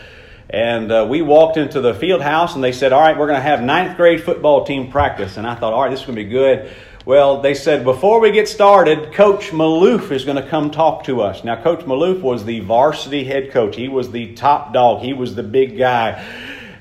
And 0.50 0.92
uh, 0.92 1.06
we 1.08 1.22
walked 1.22 1.58
into 1.58 1.82
the 1.82 1.94
field 1.94 2.22
house 2.22 2.56
and 2.56 2.64
they 2.64 2.72
said, 2.72 2.94
All 2.94 3.02
right, 3.02 3.18
we're 3.18 3.28
going 3.28 3.40
to 3.40 3.44
have 3.44 3.62
ninth 3.62 3.96
grade 3.96 4.24
football 4.24 4.66
team 4.66 4.92
practice. 4.92 5.38
And 5.38 5.46
I 5.46 5.56
thought, 5.56 5.74
All 5.74 5.84
right, 5.84 5.90
this 5.90 6.02
is 6.02 6.06
going 6.06 6.18
to 6.18 6.24
be 6.24 6.30
good. 6.30 6.72
Well, 7.06 7.40
they 7.42 7.54
said, 7.54 7.84
Before 7.84 8.20
we 8.20 8.32
get 8.32 8.50
started, 8.50 9.14
Coach 9.14 9.52
Maloof 9.52 10.10
is 10.10 10.26
going 10.26 10.42
to 10.42 10.50
come 10.50 10.72
talk 10.72 11.04
to 11.04 11.22
us. 11.22 11.44
Now, 11.44 11.62
Coach 11.62 11.82
Maloof 11.82 12.22
was 12.22 12.46
the 12.46 12.62
varsity 12.62 13.24
head 13.24 13.52
coach, 13.52 13.76
he 13.76 13.88
was 13.88 14.10
the 14.10 14.34
top 14.34 14.74
dog, 14.74 15.04
he 15.04 15.14
was 15.14 15.36
the 15.36 15.44
big 15.44 15.78
guy. 15.78 16.26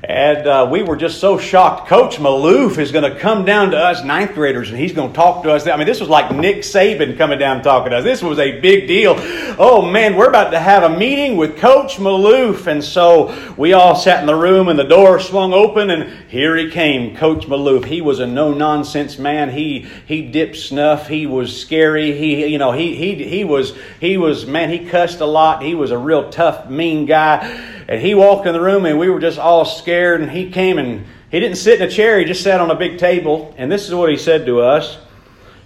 And 0.09 0.47
uh, 0.47 0.69
we 0.71 0.83
were 0.83 0.97
just 0.97 1.19
so 1.19 1.39
shocked. 1.39 1.89
Coach 1.89 2.17
Maloof 2.17 2.77
is 2.77 2.93
going 2.93 3.11
to 3.11 3.19
come 3.19 3.47
down 3.47 3.71
to 3.71 3.79
us 3.79 4.05
ninth 4.05 4.35
graders 4.35 4.69
and 4.69 4.79
he's 4.79 4.93
going 4.93 5.09
to 5.09 5.15
talk 5.15 5.43
to 5.45 5.51
us. 5.51 5.67
I 5.67 5.77
mean, 5.77 5.87
this 5.87 5.99
was 5.99 6.11
like 6.11 6.31
Nick 6.31 6.59
Saban 6.59 7.17
coming 7.17 7.39
down 7.39 7.63
talking 7.63 7.91
to 7.91 7.99
us. 7.99 8.05
This 8.05 8.23
was 8.23 8.39
a 8.39 8.61
big 8.61 8.87
deal. 8.87 9.15
Oh 9.59 9.81
man, 9.91 10.17
we're 10.17 10.29
about 10.29 10.51
to 10.51 10.61
have 10.61 10.83
a 10.83 10.99
meeting 10.99 11.39
with 11.39 11.57
Coach 11.57 11.97
Maloof. 11.97 12.67
And 12.67 12.85
so 12.85 13.55
we 13.57 13.73
all 13.73 13.97
sat 13.97 14.21
in 14.21 14.27
the 14.27 14.35
room 14.35 14.69
and 14.69 14.79
the 14.79 14.85
door 14.85 15.19
swung 15.21 15.55
open 15.55 15.89
and 15.89 16.29
here 16.29 16.55
he 16.55 16.71
came, 16.71 17.17
Coach 17.17 17.47
Maloof. 17.47 17.87
He 17.87 18.03
was 18.03 18.21
a 18.21 18.27
no 18.27 18.53
nonsense 18.53 19.19
man. 19.19 19.49
He, 19.49 19.89
he 20.07 20.29
dipped 20.31 20.57
snuff. 20.57 21.09
He 21.09 21.27
was 21.27 21.59
scary. 21.59 22.13
He, 22.13 22.47
you 22.47 22.59
know, 22.59 22.73
he, 22.73 22.95
he, 22.95 23.25
he 23.25 23.45
was, 23.45 23.73
he 24.01 24.19
was, 24.19 24.45
man, 24.45 24.69
he 24.69 24.81
cussed 24.81 25.21
a 25.21 25.27
lot. 25.27 25.63
He 25.63 25.75
was 25.75 25.93
a 25.93 25.99
real 25.99 26.29
tough, 26.29 26.69
mean 26.69 27.07
guy. 27.07 27.71
And 27.89 28.01
he 28.01 28.15
walked 28.15 28.47
in 28.47 28.53
the 28.53 28.61
room 28.61 28.87
and 28.87 28.99
we 28.99 29.11
were 29.11 29.21
just 29.21 29.39
all 29.39 29.65
scared. 29.65 30.21
And 30.21 30.31
he 30.31 30.51
came 30.51 30.79
and 30.79 31.07
he 31.31 31.41
didn't 31.41 31.57
sit 31.57 31.81
in 31.81 31.89
a 31.89 31.91
chair, 31.91 32.19
he 32.19 32.25
just 32.25 32.43
sat 32.43 32.61
on 32.61 32.71
a 32.71 32.75
big 32.75 32.99
table. 32.99 33.55
And 33.59 33.71
this 33.71 33.87
is 33.87 33.95
what 33.95 34.11
he 34.11 34.17
said 34.17 34.47
to 34.47 34.61
us. 34.61 34.99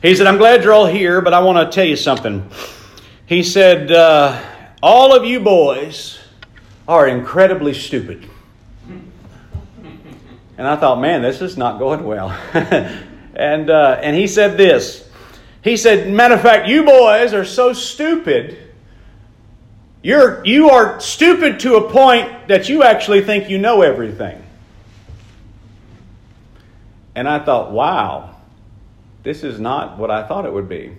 He 0.03 0.15
said, 0.15 0.27
I'm 0.27 0.39
glad 0.39 0.63
you're 0.63 0.73
all 0.73 0.87
here, 0.87 1.21
but 1.21 1.35
I 1.35 1.41
want 1.41 1.59
to 1.59 1.75
tell 1.75 1.87
you 1.87 1.97
something. 1.97 2.49
He 3.27 3.43
said, 3.43 3.91
uh, 3.91 4.41
All 4.83 5.15
of 5.15 5.25
you 5.25 5.41
boys 5.41 6.19
are 6.87 7.07
incredibly 7.07 7.75
stupid. 7.75 8.29
And 10.57 10.67
I 10.67 10.75
thought, 10.75 11.01
man, 11.01 11.23
this 11.23 11.41
is 11.41 11.57
not 11.57 11.79
going 11.79 12.05
well. 12.05 12.31
and, 13.35 13.71
uh, 13.71 14.01
and 14.03 14.17
he 14.17 14.27
said 14.27 14.57
this. 14.57 15.09
He 15.63 15.77
said, 15.77 16.13
matter 16.13 16.35
of 16.35 16.41
fact, 16.41 16.67
you 16.67 16.85
boys 16.85 17.33
are 17.33 17.45
so 17.45 17.73
stupid 17.73 18.68
you're, 20.03 20.45
you 20.45 20.71
are 20.71 21.01
stupid 21.01 21.61
to 21.61 21.77
a 21.77 21.91
point 21.91 22.49
that 22.49 22.69
you 22.69 22.83
actually 22.83 23.23
think 23.23 23.49
you 23.51 23.59
know 23.59 23.83
everything. 23.83 24.43
And 27.15 27.29
I 27.29 27.45
thought, 27.45 27.73
wow, 27.73 28.37
this 29.25 29.43
is 29.43 29.59
not 29.59 29.99
what 29.99 30.11
I 30.11 30.27
thought 30.27 30.47
it 30.47 30.53
would 30.53 30.69
be. 30.69 30.95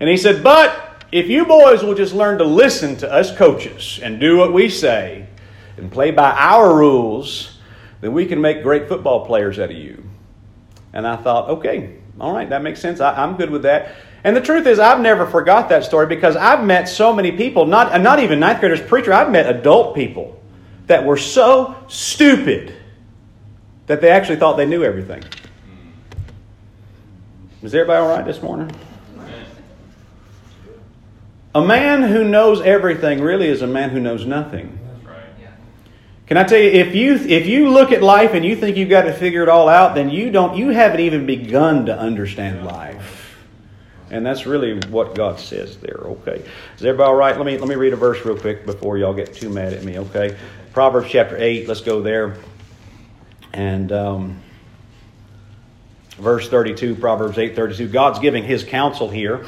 And 0.00 0.08
he 0.08 0.16
said, 0.16 0.42
but 0.42 1.04
if 1.12 1.28
you 1.28 1.44
boys 1.44 1.82
will 1.82 1.94
just 1.94 2.12
learn 2.12 2.38
to 2.38 2.44
listen 2.44 2.96
to 2.96 3.12
us 3.12 3.34
coaches 3.36 4.00
and 4.02 4.20
do 4.20 4.36
what 4.36 4.52
we 4.52 4.68
say 4.68 5.26
and 5.76 5.90
play 5.90 6.10
by 6.10 6.32
our 6.32 6.76
rules, 6.76 7.58
then 8.00 8.12
we 8.12 8.26
can 8.26 8.40
make 8.40 8.62
great 8.62 8.88
football 8.88 9.24
players 9.24 9.58
out 9.58 9.70
of 9.70 9.76
you. 9.76 10.02
And 10.92 11.06
I 11.06 11.16
thought, 11.16 11.48
okay, 11.48 11.96
all 12.20 12.32
right, 12.32 12.48
that 12.48 12.62
makes 12.62 12.80
sense. 12.80 13.00
I, 13.00 13.22
am 13.22 13.36
good 13.36 13.50
with 13.50 13.62
that. 13.62 13.94
And 14.24 14.36
the 14.36 14.40
truth 14.40 14.66
is, 14.66 14.78
I've 14.78 15.00
never 15.00 15.26
forgot 15.26 15.68
that 15.68 15.84
story 15.84 16.06
because 16.06 16.36
I've 16.36 16.64
met 16.64 16.88
so 16.88 17.12
many 17.12 17.32
people, 17.32 17.66
not, 17.66 17.92
uh, 17.92 17.98
not 17.98 18.20
even 18.20 18.40
ninth 18.40 18.60
graders, 18.60 18.80
preacher, 18.80 19.12
I've 19.12 19.30
met 19.30 19.48
adult 19.48 19.94
people 19.94 20.40
that 20.86 21.04
were 21.04 21.16
so 21.16 21.76
stupid 21.88 22.74
that 23.86 24.00
they 24.00 24.10
actually 24.10 24.36
thought 24.36 24.56
they 24.56 24.66
knew 24.66 24.82
everything. 24.82 25.22
Hmm. 25.22 27.66
Is 27.66 27.74
everybody 27.74 28.02
all 28.02 28.08
right 28.08 28.24
this 28.24 28.42
morning? 28.42 28.70
A 31.54 31.64
man 31.64 32.02
who 32.02 32.24
knows 32.24 32.60
everything 32.60 33.20
really 33.20 33.48
is 33.48 33.62
a 33.62 33.66
man 33.66 33.90
who 33.90 34.00
knows 34.00 34.26
nothing. 34.26 34.78
Can 36.26 36.36
I 36.36 36.44
tell 36.44 36.58
you, 36.58 36.68
if 36.68 36.94
you 36.94 37.14
if 37.14 37.46
you 37.46 37.70
look 37.70 37.90
at 37.90 38.02
life 38.02 38.34
and 38.34 38.44
you 38.44 38.54
think 38.54 38.76
you've 38.76 38.90
got 38.90 39.04
to 39.04 39.14
figure 39.14 39.42
it 39.42 39.48
all 39.48 39.66
out, 39.66 39.94
then 39.94 40.10
you 40.10 40.30
don't 40.30 40.58
you 40.58 40.68
haven't 40.68 41.00
even 41.00 41.24
begun 41.24 41.86
to 41.86 41.98
understand 41.98 42.66
life. 42.66 43.27
And 44.10 44.24
that's 44.24 44.46
really 44.46 44.80
what 44.88 45.14
God 45.14 45.38
says 45.38 45.76
there, 45.78 46.00
okay? 46.04 46.42
Is 46.76 46.84
everybody 46.84 47.08
all 47.08 47.14
right? 47.14 47.36
Let 47.36 47.44
me, 47.44 47.58
let 47.58 47.68
me 47.68 47.74
read 47.74 47.92
a 47.92 47.96
verse 47.96 48.24
real 48.24 48.38
quick 48.38 48.64
before 48.64 48.96
y'all 48.96 49.14
get 49.14 49.34
too 49.34 49.50
mad 49.50 49.74
at 49.74 49.84
me, 49.84 49.98
okay? 49.98 50.36
Proverbs 50.72 51.10
chapter 51.10 51.36
8, 51.36 51.68
let's 51.68 51.82
go 51.82 52.00
there. 52.00 52.36
And 53.52 53.92
um, 53.92 54.42
verse 56.16 56.48
32, 56.48 56.94
Proverbs 56.94 57.38
8 57.38 57.54
32. 57.54 57.88
God's 57.88 58.18
giving 58.18 58.44
his 58.44 58.64
counsel 58.64 59.10
here. 59.10 59.44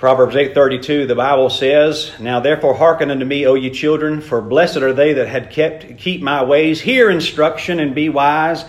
Proverbs 0.00 0.34
8:32 0.34 1.06
the 1.06 1.14
Bible 1.14 1.50
says, 1.50 2.10
"Now 2.18 2.40
therefore 2.40 2.72
hearken 2.72 3.10
unto 3.10 3.26
me, 3.26 3.46
O 3.46 3.52
ye 3.52 3.68
children, 3.68 4.22
for 4.22 4.40
blessed 4.40 4.78
are 4.78 4.94
they 4.94 5.12
that 5.12 5.28
had 5.28 5.50
kept 5.50 5.98
keep 5.98 6.22
my 6.22 6.42
ways, 6.42 6.80
hear 6.80 7.10
instruction 7.10 7.78
and 7.78 7.94
be 7.94 8.08
wise." 8.08 8.64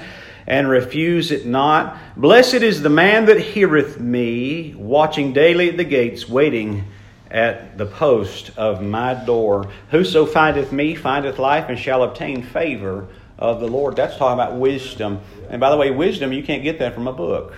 And 0.48 0.70
refuse 0.70 1.32
it 1.32 1.46
not. 1.46 1.98
Blessed 2.18 2.56
is 2.56 2.82
the 2.82 2.90
man 2.90 3.26
that 3.26 3.40
heareth 3.40 4.00
me, 4.00 4.74
watching 4.76 5.34
daily 5.34 5.70
at 5.70 5.78
the 5.78 5.84
gates, 5.84 6.28
waiting 6.28 6.86
at 7.30 7.78
the 7.78 7.86
post 7.86 8.52
of 8.58 8.82
my 8.82 9.14
door. 9.14 9.70
Whoso 9.90 10.26
findeth 10.26 10.72
me 10.72 10.96
findeth 10.96 11.40
life 11.40 11.70
and 11.70 11.80
shall 11.80 12.04
obtain 12.04 12.44
favor 12.44 13.08
of 13.38 13.60
the 13.60 13.68
Lord. 13.68 13.96
That's 13.96 14.18
talking 14.18 14.40
about 14.40 14.60
wisdom. 14.60 15.22
And 15.50 15.60
by 15.60 15.70
the 15.72 15.78
way, 15.78 15.92
wisdom, 15.92 16.34
you 16.34 16.44
can't 16.44 16.64
get 16.64 16.80
that 16.80 16.94
from 16.94 17.08
a 17.08 17.14
book. 17.14 17.54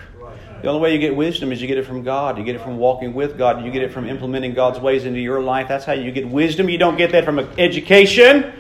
The 0.62 0.70
only 0.70 0.80
way 0.80 0.94
you 0.94 1.00
get 1.00 1.14
wisdom 1.14 1.52
is 1.52 1.62
you 1.62 1.68
get 1.68 1.78
it 1.78 1.86
from 1.86 2.04
God. 2.04 2.38
You 2.38 2.46
get 2.46 2.56
it 2.56 2.62
from 2.62 2.78
walking 2.78 3.14
with 3.14 3.38
God. 3.38 3.66
You 3.66 3.70
get 3.70 3.84
it 3.84 3.92
from 3.92 4.08
implementing 4.08 4.54
God's 4.54 4.80
ways 4.80 5.04
into 5.04 5.20
your 5.20 5.42
life. 5.42 5.68
That's 5.68 5.84
how 5.84 5.92
you 5.92 6.10
get 6.12 6.26
wisdom. 6.30 6.70
You 6.70 6.78
don't 6.78 6.96
get 6.96 7.12
that 7.12 7.26
from 7.26 7.40
education. 7.58 8.54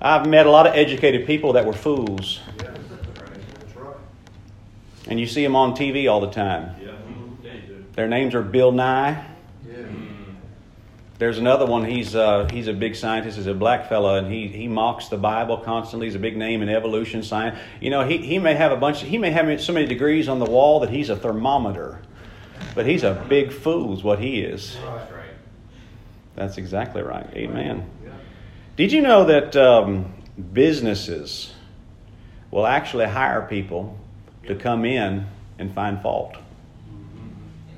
I've 0.00 0.26
met 0.26 0.46
a 0.46 0.50
lot 0.50 0.66
of 0.66 0.74
educated 0.74 1.26
people 1.26 1.52
that 1.52 1.66
were 1.66 1.74
fools. 1.74 2.40
And 5.08 5.20
you 5.20 5.26
see 5.26 5.42
them 5.42 5.54
on 5.56 5.72
TV 5.72 6.10
all 6.10 6.20
the 6.20 6.30
time. 6.30 6.74
Their 7.94 8.08
names 8.08 8.34
are 8.34 8.42
Bill 8.42 8.72
Nye. 8.72 9.24
There's 11.18 11.38
another 11.38 11.64
one. 11.64 11.84
He's 11.84 12.14
uh, 12.14 12.46
he's 12.52 12.68
a 12.68 12.74
big 12.74 12.94
scientist. 12.94 13.38
He's 13.38 13.46
a 13.46 13.54
black 13.54 13.88
fella, 13.88 14.18
and 14.18 14.30
he 14.30 14.48
he 14.48 14.68
mocks 14.68 15.08
the 15.08 15.16
Bible 15.16 15.56
constantly. 15.56 16.08
He's 16.08 16.14
a 16.14 16.18
big 16.18 16.36
name 16.36 16.60
in 16.60 16.68
evolution 16.68 17.22
science. 17.22 17.58
You 17.80 17.88
know, 17.88 18.06
he 18.06 18.18
he 18.18 18.38
may 18.38 18.54
have 18.54 18.70
a 18.70 18.76
bunch. 18.76 19.00
He 19.00 19.16
may 19.16 19.30
have 19.30 19.60
so 19.62 19.72
many 19.72 19.86
degrees 19.86 20.28
on 20.28 20.40
the 20.40 20.44
wall 20.44 20.80
that 20.80 20.90
he's 20.90 21.08
a 21.08 21.16
thermometer, 21.16 22.02
but 22.74 22.86
he's 22.86 23.02
a 23.02 23.14
big 23.30 23.50
fool. 23.50 23.94
Is 23.94 24.02
what 24.04 24.18
he 24.18 24.40
is. 24.40 24.76
That's 26.34 26.58
exactly 26.58 27.00
right. 27.00 27.26
Amen. 27.32 27.90
Did 28.76 28.92
you 28.92 29.00
know 29.00 29.24
that 29.24 29.56
um, 29.56 30.12
businesses 30.52 31.50
will 32.50 32.66
actually 32.66 33.06
hire 33.06 33.40
people 33.48 33.98
to 34.46 34.54
come 34.54 34.84
in 34.84 35.26
and 35.58 35.74
find 35.74 36.00
fault. 36.02 36.36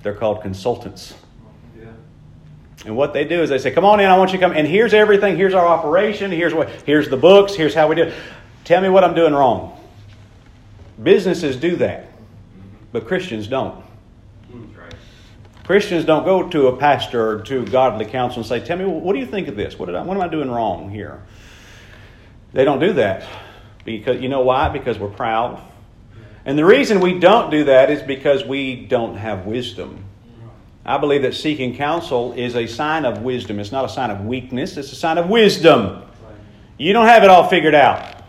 They're 0.02 0.14
called 0.14 0.42
consultants. 0.42 1.14
And 2.87 2.96
what 2.96 3.12
they 3.12 3.25
do 3.25 3.42
is 3.42 3.50
they 3.50 3.58
say, 3.58 3.72
"Come 3.72 3.84
on 3.84 3.98
in, 3.98 4.06
I 4.06 4.16
want 4.16 4.32
you 4.32 4.38
to 4.38 4.44
come." 4.44 4.56
And 4.56 4.66
here's 4.66 4.94
everything. 4.94 5.37
Here's 5.37 5.54
our 5.54 5.66
operation. 5.66 6.30
Here's 6.30 6.54
what. 6.54 6.70
Here's 6.87 7.08
the 7.08 7.16
books. 7.16 7.54
Here's 7.54 7.75
how 7.75 7.88
we 7.88 7.96
do. 7.96 8.02
it. 8.04 8.14
Tell 8.64 8.80
me 8.80 8.88
what 8.88 9.02
I'm 9.02 9.14
doing 9.14 9.34
wrong. 9.34 9.78
Businesses 11.02 11.56
do 11.56 11.76
that, 11.76 12.06
but 12.92 13.06
Christians 13.06 13.48
don't. 13.48 13.84
Christians 15.64 16.04
don't 16.06 16.25
go 16.25 16.48
to 16.48 16.68
a 16.68 16.76
pastor 16.76 17.30
or 17.30 17.42
to 17.42 17.66
godly 17.66 18.06
counsel 18.06 18.40
and 18.40 18.46
say, 18.46 18.60
"Tell 18.60 18.78
me, 18.78 18.84
what 18.84 19.12
do 19.12 19.18
you 19.18 19.26
think 19.26 19.48
of 19.48 19.56
this? 19.56 19.78
What, 19.78 19.94
I, 19.94 20.02
what 20.02 20.16
am 20.16 20.22
I 20.22 20.28
doing 20.28 20.50
wrong 20.50 20.88
here?" 20.88 21.22
They 22.52 22.64
don't 22.64 22.80
do 22.80 22.94
that 22.94 23.26
because 23.84 24.20
you 24.22 24.28
know 24.28 24.40
why? 24.40 24.68
Because 24.68 24.98
we're 24.98 25.08
proud. 25.08 25.60
And 26.49 26.59
the 26.59 26.64
reason 26.64 27.00
we 27.00 27.19
don't 27.19 27.50
do 27.50 27.64
that 27.64 27.90
is 27.90 28.00
because 28.00 28.43
we 28.43 28.75
don't 28.75 29.17
have 29.19 29.45
wisdom. 29.45 30.02
I 30.83 30.97
believe 30.97 31.21
that 31.21 31.35
seeking 31.35 31.76
counsel 31.76 32.33
is 32.33 32.57
a 32.57 32.67
sign 32.67 33.05
of 33.05 33.21
wisdom. 33.21 33.61
It's 33.61 33.71
not 33.71 33.85
a 33.85 33.88
sign 33.90 34.11
of 34.11 34.25
weakness, 34.25 34.78
it's 34.78 34.90
a 34.90 34.97
sign 34.97 35.19
of 35.19 35.28
wisdom. 35.28 36.05
You 36.78 36.95
don't 36.95 37.07
have 37.07 37.23
it 37.23 37.28
all 37.28 37.47
figured 37.50 37.75
out. 37.75 38.25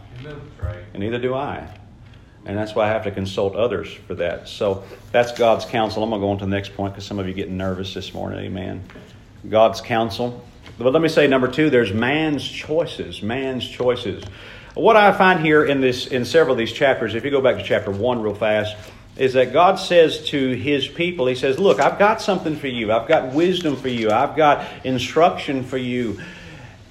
And 0.94 1.02
neither 1.02 1.18
do 1.18 1.34
I. 1.34 1.66
And 2.46 2.58
that's 2.58 2.76
why 2.76 2.88
I 2.88 2.90
have 2.90 3.06
to 3.06 3.12
consult 3.12 3.56
others 3.56 3.94
for 3.94 4.16
that. 4.16 4.50
So 4.50 4.84
that's 5.14 5.32
God's 5.32 5.64
counsel. 5.64 6.04
I'm 6.04 6.10
going 6.10 6.20
to 6.20 6.26
go 6.26 6.32
on 6.32 6.40
to 6.40 6.46
the 6.46 6.52
next 6.52 6.76
point 6.76 6.96
because 6.96 7.06
some 7.06 7.20
of 7.20 7.28
you 7.30 7.34
getting 7.34 7.56
nervous 7.56 7.94
this 7.94 8.14
morning. 8.14 8.40
Amen. 8.40 8.84
God's 9.48 9.80
counsel. 9.80 10.46
But 10.78 10.92
let 10.92 11.02
me 11.02 11.08
say, 11.08 11.28
number 11.28 11.48
two, 11.48 11.70
there's 11.70 11.94
man's 11.94 12.46
choices. 12.46 13.22
Man's 13.22 13.66
choices. 13.66 14.26
What 14.80 14.96
I 14.96 15.12
find 15.12 15.42
here 15.42 15.66
in 15.66 15.82
this 15.82 16.08
in 16.08 16.24
several 16.24 16.54
of 16.54 16.58
these 16.58 16.72
chapters, 16.72 17.14
if 17.14 17.26
you 17.26 17.32
go 17.32 17.42
back 17.42 17.58
to 17.58 17.64
chapter 17.64 17.92
one 17.92 18.22
real 18.22 18.34
fast, 18.34 18.78
is 19.18 19.34
that 19.34 19.52
God 19.52 19.76
says 19.76 20.26
to 20.28 20.54
his 20.54 20.88
people, 20.88 21.28
He 21.28 21.36
says, 21.36 21.60
Look, 21.60 21.82
I've 21.82 22.00
got 22.00 22.22
something 22.22 22.56
for 22.56 22.68
you. 22.68 22.90
I've 22.90 23.08
got 23.08 23.34
wisdom 23.34 23.76
for 23.76 23.90
you. 23.90 24.10
I've 24.10 24.38
got 24.38 24.66
instruction 24.86 25.66
for 25.66 25.78
you. 25.78 26.22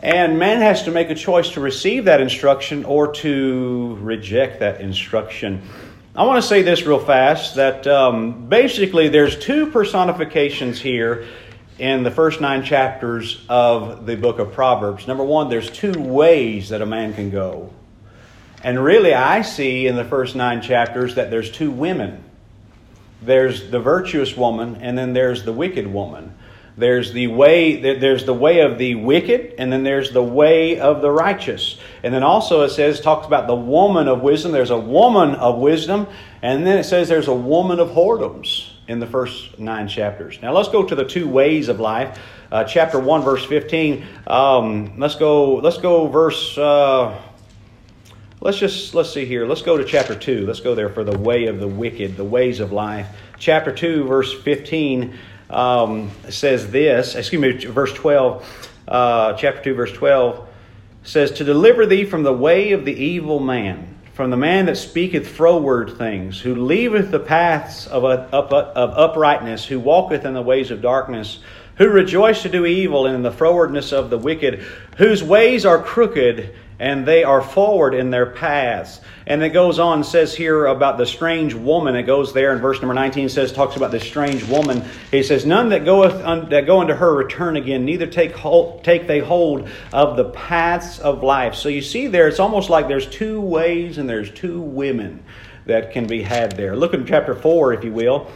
And 0.00 0.38
man 0.38 0.60
has 0.60 0.82
to 0.82 0.90
make 0.90 1.08
a 1.08 1.14
choice 1.14 1.50
to 1.52 1.60
receive 1.60 2.04
that 2.04 2.20
instruction 2.20 2.84
or 2.84 3.12
to 3.14 3.98
reject 4.02 4.60
that 4.60 4.82
instruction. 4.82 5.62
I 6.14 6.24
want 6.24 6.42
to 6.42 6.46
say 6.46 6.60
this 6.60 6.82
real 6.82 7.00
fast 7.00 7.54
that 7.54 7.86
um, 7.86 8.50
basically 8.50 9.08
there's 9.08 9.38
two 9.38 9.70
personifications 9.70 10.78
here 10.78 11.26
in 11.78 12.02
the 12.02 12.10
first 12.10 12.40
nine 12.42 12.64
chapters 12.64 13.42
of 13.48 14.04
the 14.04 14.16
book 14.16 14.38
of 14.38 14.52
Proverbs. 14.52 15.06
Number 15.06 15.24
one, 15.24 15.48
there's 15.48 15.70
two 15.70 15.98
ways 15.98 16.68
that 16.68 16.82
a 16.82 16.86
man 16.86 17.14
can 17.14 17.30
go. 17.30 17.72
And 18.62 18.82
really, 18.82 19.14
I 19.14 19.42
see 19.42 19.86
in 19.86 19.96
the 19.96 20.04
first 20.04 20.34
nine 20.34 20.62
chapters 20.62 21.14
that 21.14 21.30
there's 21.30 21.50
two 21.50 21.70
women 21.70 22.24
there's 23.20 23.70
the 23.70 23.80
virtuous 23.80 24.36
woman, 24.36 24.76
and 24.80 24.96
then 24.96 25.12
there's 25.12 25.44
the 25.44 25.52
wicked 25.52 25.86
woman. 25.86 26.34
There's 26.76 27.12
the 27.12 27.26
way 27.26 27.96
there's 27.98 28.24
the 28.24 28.34
way 28.34 28.60
of 28.60 28.78
the 28.78 28.94
wicked, 28.94 29.54
and 29.58 29.72
then 29.72 29.82
there's 29.82 30.12
the 30.12 30.22
way 30.22 30.78
of 30.78 31.02
the 31.02 31.10
righteous. 31.10 31.76
And 32.04 32.14
then 32.14 32.22
also 32.22 32.62
it 32.62 32.70
says 32.70 33.00
talks 33.00 33.26
about 33.26 33.48
the 33.48 33.56
woman 33.56 34.06
of 34.06 34.22
wisdom. 34.22 34.52
There's 34.52 34.70
a 34.70 34.78
woman 34.78 35.34
of 35.34 35.58
wisdom, 35.58 36.06
and 36.40 36.64
then 36.64 36.78
it 36.78 36.84
says 36.84 37.08
there's 37.08 37.26
a 37.26 37.34
woman 37.34 37.80
of 37.80 37.88
whoredoms 37.88 38.70
in 38.86 39.00
the 39.00 39.08
first 39.08 39.58
nine 39.58 39.88
chapters. 39.88 40.38
Now 40.40 40.52
let's 40.52 40.68
go 40.68 40.84
to 40.84 40.94
the 40.94 41.04
two 41.04 41.26
ways 41.26 41.68
of 41.68 41.80
life. 41.80 42.16
Uh, 42.52 42.62
chapter 42.62 43.00
one, 43.00 43.22
verse 43.22 43.44
fifteen. 43.44 44.06
Um, 44.28 45.00
let's 45.00 45.16
go. 45.16 45.56
Let's 45.56 45.78
go 45.78 46.06
verse. 46.06 46.56
Uh, 46.56 47.20
let's 48.40 48.58
just 48.58 48.94
let's 48.94 49.12
see 49.12 49.24
here. 49.24 49.46
Let's 49.46 49.62
go 49.62 49.76
to 49.76 49.84
chapter 49.84 50.14
two. 50.14 50.46
Let's 50.46 50.60
go 50.60 50.74
there 50.74 50.88
for 50.88 51.04
the 51.04 51.18
way 51.18 51.46
of 51.46 51.60
the 51.60 51.68
wicked, 51.68 52.16
the 52.16 52.24
ways 52.24 52.60
of 52.60 52.72
life. 52.72 53.06
Chapter 53.38 53.72
two, 53.72 54.04
verse 54.04 54.32
fifteen 54.42 55.18
um, 55.50 56.10
says 56.28 56.70
this, 56.70 57.14
excuse 57.14 57.40
me, 57.40 57.52
verse 57.66 57.92
12, 57.94 58.70
uh, 58.86 59.32
chapter 59.34 59.62
2, 59.62 59.74
verse 59.74 59.92
12 59.92 60.46
says, 61.02 61.32
To 61.32 61.44
deliver 61.44 61.86
thee 61.86 62.04
from 62.04 62.22
the 62.22 62.32
way 62.32 62.72
of 62.72 62.84
the 62.84 62.92
evil 62.92 63.40
man, 63.40 63.96
from 64.12 64.30
the 64.30 64.36
man 64.36 64.66
that 64.66 64.76
speaketh 64.76 65.28
froward 65.28 65.96
things, 65.96 66.40
who 66.40 66.54
leaveth 66.54 67.10
the 67.10 67.20
paths 67.20 67.86
of, 67.86 68.04
up, 68.04 68.52
of 68.52 68.90
uprightness, 68.90 69.64
who 69.64 69.80
walketh 69.80 70.24
in 70.24 70.34
the 70.34 70.42
ways 70.42 70.70
of 70.70 70.82
darkness, 70.82 71.38
who 71.76 71.88
rejoice 71.88 72.42
to 72.42 72.48
do 72.48 72.66
evil 72.66 73.06
and 73.06 73.14
in 73.14 73.22
the 73.22 73.30
frowardness 73.30 73.92
of 73.92 74.10
the 74.10 74.18
wicked, 74.18 74.58
whose 74.96 75.22
ways 75.22 75.64
are 75.64 75.80
crooked, 75.80 76.54
and 76.80 77.06
they 77.06 77.24
are 77.24 77.42
forward 77.42 77.94
in 77.94 78.10
their 78.10 78.26
paths. 78.26 79.00
And 79.26 79.42
it 79.42 79.50
goes 79.50 79.78
on, 79.78 80.04
says 80.04 80.34
here 80.34 80.66
about 80.66 80.96
the 80.96 81.06
strange 81.06 81.54
woman. 81.54 81.96
It 81.96 82.04
goes 82.04 82.32
there 82.32 82.52
in 82.52 82.60
verse 82.60 82.80
number 82.80 82.94
19, 82.94 83.28
says, 83.28 83.52
talks 83.52 83.76
about 83.76 83.90
the 83.90 84.00
strange 84.00 84.44
woman. 84.44 84.84
He 85.10 85.22
says, 85.22 85.44
None 85.44 85.70
that 85.70 85.84
goeth 85.84 86.14
un, 86.24 86.48
that 86.50 86.66
go 86.66 86.80
unto 86.80 86.94
her 86.94 87.12
return 87.14 87.56
again, 87.56 87.84
neither 87.84 88.06
take 88.06 88.32
hold, 88.32 88.84
take 88.84 89.06
they 89.06 89.18
hold 89.18 89.68
of 89.92 90.16
the 90.16 90.26
paths 90.30 90.98
of 90.98 91.22
life. 91.22 91.54
So 91.54 91.68
you 91.68 91.82
see 91.82 92.06
there, 92.06 92.28
it's 92.28 92.40
almost 92.40 92.70
like 92.70 92.86
there's 92.86 93.08
two 93.08 93.40
ways 93.40 93.98
and 93.98 94.08
there's 94.08 94.30
two 94.30 94.60
women 94.60 95.22
that 95.66 95.92
can 95.92 96.06
be 96.06 96.22
had 96.22 96.52
there. 96.52 96.76
Look 96.76 96.94
in 96.94 97.04
chapter 97.04 97.34
4, 97.34 97.74
if 97.74 97.84
you 97.84 97.92
will. 97.92 98.30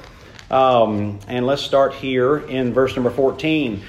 Um, 0.50 1.18
and 1.28 1.46
let's 1.46 1.62
start 1.62 1.94
here 1.94 2.36
in 2.36 2.74
verse 2.74 2.94
number 2.94 3.10
14. 3.10 3.82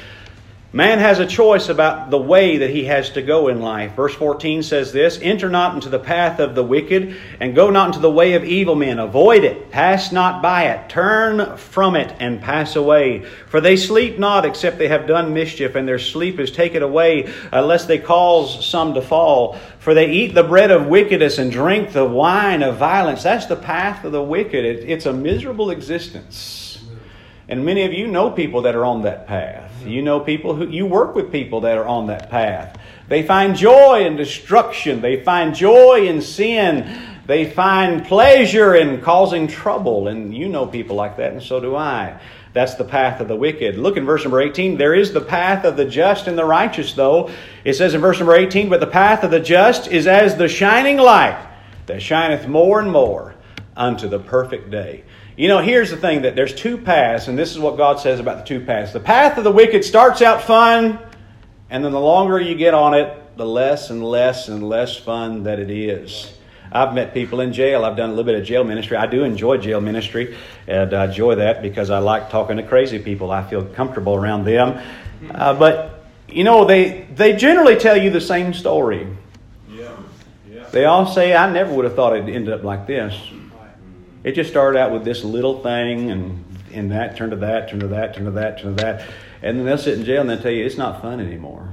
Man 0.75 0.97
has 0.97 1.19
a 1.19 1.27
choice 1.27 1.69
about 1.69 2.09
the 2.09 2.17
way 2.17 2.57
that 2.57 2.71
he 2.71 2.85
has 2.85 3.11
to 3.11 3.21
go 3.21 3.47
in 3.47 3.61
life. 3.61 3.93
Verse 3.93 4.15
14 4.15 4.63
says 4.63 4.91
this 4.91 5.19
Enter 5.21 5.47
not 5.47 5.75
into 5.75 5.87
the 5.87 5.99
path 5.99 6.39
of 6.39 6.55
the 6.55 6.63
wicked, 6.63 7.15
and 7.39 7.53
go 7.53 7.69
not 7.69 7.89
into 7.89 7.99
the 7.99 8.09
way 8.09 8.33
of 8.33 8.43
evil 8.43 8.73
men. 8.73 8.97
Avoid 8.97 9.43
it, 9.43 9.69
pass 9.69 10.11
not 10.11 10.41
by 10.41 10.69
it, 10.69 10.89
turn 10.89 11.57
from 11.57 11.95
it, 11.95 12.15
and 12.19 12.41
pass 12.41 12.75
away. 12.75 13.23
For 13.49 13.61
they 13.61 13.77
sleep 13.77 14.17
not 14.17 14.45
except 14.45 14.79
they 14.79 14.87
have 14.87 15.05
done 15.05 15.35
mischief, 15.35 15.75
and 15.75 15.87
their 15.87 15.99
sleep 15.99 16.39
is 16.39 16.49
taken 16.49 16.81
away, 16.81 17.31
unless 17.51 17.85
they 17.85 17.99
cause 17.99 18.65
some 18.65 18.95
to 18.95 19.01
fall. 19.03 19.59
For 19.77 19.93
they 19.93 20.09
eat 20.09 20.33
the 20.33 20.41
bread 20.41 20.71
of 20.71 20.87
wickedness 20.87 21.37
and 21.37 21.51
drink 21.51 21.93
the 21.93 22.05
wine 22.05 22.63
of 22.63 22.77
violence. 22.77 23.21
That's 23.21 23.45
the 23.45 23.55
path 23.55 24.05
of 24.05 24.11
the 24.11 24.23
wicked. 24.23 24.65
It's 24.65 25.05
a 25.05 25.13
miserable 25.13 25.69
existence. 25.69 26.62
And 27.53 27.63
many 27.63 27.83
of 27.83 27.93
you 27.93 28.07
know 28.07 28.31
people 28.31 28.63
that 28.63 28.73
are 28.73 28.83
on 28.83 29.03
that 29.03 29.27
path. 29.27 29.71
You 29.85 30.01
know 30.01 30.19
people 30.19 30.55
who 30.55 30.67
you 30.67 30.87
work 30.87 31.13
with 31.13 31.31
people 31.31 31.61
that 31.61 31.77
are 31.77 31.85
on 31.85 32.07
that 32.07 32.31
path. 32.31 32.79
They 33.09 33.21
find 33.21 33.55
joy 33.55 34.07
in 34.07 34.15
destruction. 34.15 35.01
They 35.01 35.23
find 35.23 35.53
joy 35.53 36.07
in 36.07 36.19
sin. 36.19 37.19
They 37.27 37.47
find 37.47 38.07
pleasure 38.07 38.73
in 38.73 39.01
causing 39.01 39.47
trouble. 39.47 40.07
And 40.07 40.35
you 40.35 40.49
know 40.49 40.65
people 40.65 40.95
like 40.95 41.17
that, 41.17 41.31
and 41.31 41.43
so 41.43 41.59
do 41.59 41.75
I. 41.75 42.19
That's 42.53 42.73
the 42.73 42.85
path 42.85 43.21
of 43.21 43.27
the 43.27 43.35
wicked. 43.35 43.77
Look 43.77 43.97
in 43.97 44.05
verse 44.07 44.23
number 44.23 44.41
18. 44.41 44.75
There 44.75 44.95
is 44.95 45.13
the 45.13 45.21
path 45.21 45.63
of 45.63 45.77
the 45.77 45.85
just 45.85 46.25
and 46.25 46.35
the 46.35 46.45
righteous, 46.45 46.93
though. 46.93 47.29
It 47.63 47.75
says 47.75 47.93
in 47.93 48.01
verse 48.01 48.17
number 48.17 48.35
18, 48.35 48.67
But 48.67 48.79
the 48.79 48.87
path 48.87 49.23
of 49.23 49.29
the 49.29 49.39
just 49.39 49.87
is 49.89 50.07
as 50.07 50.37
the 50.37 50.47
shining 50.47 50.97
light 50.97 51.39
that 51.85 52.01
shineth 52.01 52.47
more 52.47 52.79
and 52.79 52.91
more 52.91 53.35
unto 53.77 54.07
the 54.07 54.17
perfect 54.17 54.71
day. 54.71 55.03
You 55.35 55.47
know, 55.47 55.59
here's 55.59 55.89
the 55.89 55.97
thing 55.97 56.21
that 56.23 56.35
there's 56.35 56.53
two 56.53 56.77
paths, 56.77 57.27
and 57.27 57.37
this 57.37 57.51
is 57.51 57.59
what 57.59 57.75
God 57.75 57.99
says 57.99 58.19
about 58.19 58.37
the 58.37 58.43
two 58.43 58.63
paths. 58.63 58.93
The 58.93 58.99
path 58.99 59.37
of 59.39 59.43
the 59.43 59.51
wicked 59.51 59.83
starts 59.83 60.21
out 60.21 60.43
fun, 60.43 60.99
and 61.71 61.83
then 61.83 61.91
the 61.91 61.99
longer 61.99 62.39
you 62.39 62.53
get 62.53 62.75
on 62.75 62.93
it, 62.93 63.35
the 63.35 63.45
less 63.45 63.89
and 63.89 64.03
less 64.03 64.47
and 64.47 64.69
less 64.69 64.95
fun 64.95 65.43
that 65.43 65.59
it 65.59 65.71
is. 65.71 66.31
I've 66.71 66.93
met 66.93 67.15
people 67.15 67.39
in 67.41 67.51
jail. 67.51 67.83
I've 67.83 67.97
done 67.97 68.09
a 68.09 68.13
little 68.13 68.25
bit 68.25 68.39
of 68.39 68.45
jail 68.45 68.63
ministry. 68.63 68.95
I 68.95 69.07
do 69.07 69.23
enjoy 69.23 69.57
jail 69.57 69.81
ministry, 69.81 70.37
and 70.67 70.93
I 70.93 71.05
enjoy 71.05 71.35
that 71.35 71.63
because 71.63 71.89
I 71.89 71.97
like 71.97 72.29
talking 72.29 72.57
to 72.57 72.63
crazy 72.63 72.99
people. 72.99 73.31
I 73.31 73.47
feel 73.49 73.63
comfortable 73.63 74.13
around 74.13 74.45
them. 74.45 74.79
Uh, 75.33 75.53
but, 75.55 76.05
you 76.27 76.43
know, 76.43 76.65
they, 76.65 77.07
they 77.15 77.35
generally 77.35 77.75
tell 77.75 77.97
you 77.97 78.11
the 78.11 78.21
same 78.21 78.53
story. 78.53 79.07
Yeah. 79.67 79.95
Yeah. 80.47 80.69
They 80.69 80.85
all 80.85 81.07
say, 81.07 81.35
I 81.35 81.51
never 81.51 81.73
would 81.73 81.85
have 81.85 81.95
thought 81.95 82.15
it'd 82.15 82.29
end 82.29 82.49
up 82.49 82.63
like 82.63 82.85
this. 82.85 83.19
It 84.23 84.33
just 84.33 84.49
started 84.49 84.79
out 84.79 84.91
with 84.91 85.03
this 85.03 85.23
little 85.23 85.61
thing, 85.61 86.11
and 86.11 86.45
and 86.73 86.91
that 86.91 87.15
turn 87.15 87.29
to 87.29 87.35
that, 87.37 87.69
turn 87.69 87.79
to 87.81 87.87
that, 87.87 88.15
turn 88.15 88.25
to 88.25 88.31
that, 88.31 88.59
turn 88.59 88.75
to 88.75 88.83
that, 88.83 89.07
and 89.41 89.59
then 89.59 89.65
they'll 89.65 89.77
sit 89.77 89.97
in 89.97 90.05
jail 90.05 90.21
and 90.21 90.29
they'll 90.29 90.41
tell 90.41 90.51
you 90.51 90.65
it's 90.65 90.77
not 90.77 91.01
fun 91.01 91.19
anymore. 91.19 91.69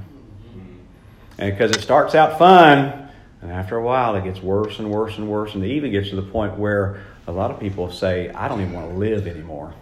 And 1.37 1.51
because 1.51 1.71
it 1.71 1.81
starts 1.81 2.13
out 2.13 2.37
fun, 2.37 3.09
and 3.41 3.51
after 3.51 3.77
a 3.77 3.83
while 3.83 4.15
it 4.15 4.23
gets 4.23 4.41
worse 4.41 4.77
and 4.77 4.91
worse 4.91 5.17
and 5.17 5.27
worse, 5.27 5.55
and 5.55 5.63
it 5.63 5.71
even 5.71 5.91
gets 5.91 6.09
to 6.09 6.15
the 6.15 6.21
point 6.21 6.57
where 6.57 7.01
a 7.25 7.31
lot 7.31 7.51
of 7.51 7.59
people 7.59 7.91
say, 7.91 8.29
"I 8.29 8.47
don't 8.47 8.61
even 8.61 8.73
want 8.73 8.91
to 8.91 8.95
live 8.95 9.25
anymore." 9.27 9.73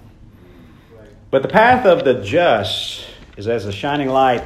But 1.31 1.41
the 1.41 1.49
path 1.49 1.85
of 1.85 2.05
the 2.05 2.15
just 2.15 3.05
is 3.35 3.47
as 3.47 3.65
a 3.65 3.71
shining 3.71 4.09
light 4.09 4.43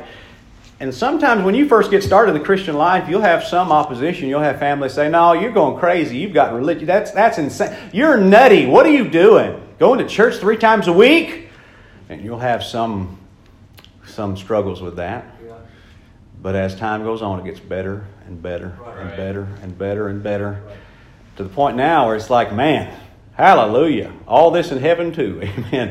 and 0.84 0.94
sometimes 0.94 1.46
when 1.46 1.56
you 1.56 1.66
first 1.70 1.92
get 1.92 2.04
started 2.04 2.36
in 2.36 2.38
the 2.38 2.44
Christian 2.44 2.76
life, 2.76 3.08
you'll 3.08 3.22
have 3.22 3.46
some 3.46 3.72
opposition. 3.72 4.28
You'll 4.28 4.42
have 4.42 4.60
family 4.60 4.90
say, 4.90 5.08
No, 5.08 5.32
you're 5.32 5.54
going 5.54 5.80
crazy. 5.80 6.18
You've 6.18 6.34
got 6.34 6.54
religion. 6.54 6.86
That's, 6.86 7.12
that's 7.12 7.38
insane. 7.38 7.74
You're 7.94 8.18
nutty. 8.18 8.66
What 8.66 8.86
are 8.86 8.92
you 8.92 9.08
doing? 9.08 9.66
Going 9.80 10.00
to 10.00 10.06
church 10.06 10.42
three 10.42 10.58
times 10.58 10.90
a 10.90 10.92
week? 10.92 11.48
And 12.10 12.22
you'll 12.22 12.40
have 12.40 12.66
some, 12.66 13.18
some 14.08 14.36
struggles 14.36 14.82
with 14.82 14.98
that. 14.98 15.26
But 16.42 16.58
as 16.58 16.76
time 16.76 17.04
goes 17.04 17.22
on, 17.22 17.40
it 17.40 17.46
gets 17.46 17.62
better 17.62 18.06
and 18.28 18.42
better 18.42 18.78
and 18.98 19.10
better 19.16 19.48
and 19.62 19.78
better 19.78 20.10
and 20.10 20.22
better 20.22 20.62
to 21.38 21.44
the 21.44 21.50
point 21.50 21.78
now 21.78 22.08
where 22.08 22.18
it's 22.18 22.30
like, 22.30 22.52
man, 22.52 22.94
Hallelujah. 23.36 24.14
All 24.28 24.52
this 24.52 24.72
in 24.72 24.78
heaven 24.78 25.12
too. 25.12 25.42
Amen. 25.44 25.90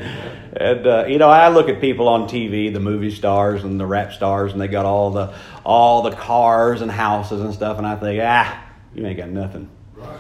And, 0.55 0.87
uh, 0.87 1.07
you 1.09 1.19
know, 1.19 1.29
I 1.29 1.49
look 1.49 1.69
at 1.69 1.81
people 1.81 2.09
on 2.09 2.29
TV, 2.29 2.73
the 2.73 2.81
movie 2.81 3.11
stars 3.11 3.65
and 3.65 3.81
the 3.81 3.87
rap 3.87 4.13
stars, 4.13 4.53
and 4.53 4.61
they 4.61 4.69
got 4.69 4.85
all 4.85 5.11
the 5.11 5.35
all 5.65 6.03
the 6.03 6.13
cars 6.13 6.83
and 6.83 6.91
houses 6.91 7.41
and 7.41 7.55
stuff, 7.55 7.79
and 7.79 7.87
I 7.87 7.97
think, 7.97 8.21
ah, 8.23 8.63
you 8.95 9.07
ain't 9.07 9.17
got 9.17 9.31
nothing. 9.31 9.71
Right. 9.95 10.19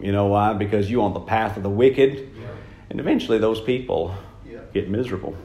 You 0.00 0.12
know 0.12 0.26
why? 0.26 0.54
Because 0.54 0.90
you 0.90 1.02
on 1.02 1.12
the 1.12 1.20
path 1.20 1.56
of 1.56 1.62
the 1.62 1.70
wicked, 1.70 2.30
yeah. 2.38 2.46
and 2.88 3.00
eventually 3.00 3.38
those 3.38 3.60
people 3.60 4.14
yeah. 4.48 4.60
get 4.72 4.88
miserable. 4.88 5.36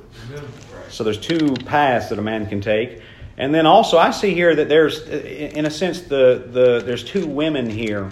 So 0.89 1.03
there's 1.03 1.19
two 1.19 1.53
paths 1.65 2.09
that 2.09 2.19
a 2.19 2.21
man 2.21 2.47
can 2.47 2.61
take. 2.61 3.01
And 3.37 3.53
then 3.53 3.65
also, 3.65 3.97
I 3.97 4.11
see 4.11 4.33
here 4.33 4.55
that 4.55 4.69
there's, 4.69 5.09
in 5.09 5.65
a 5.65 5.69
sense, 5.69 6.01
the, 6.03 6.47
the 6.49 6.81
there's 6.85 7.03
two 7.03 7.27
women 7.27 7.69
here 7.69 8.11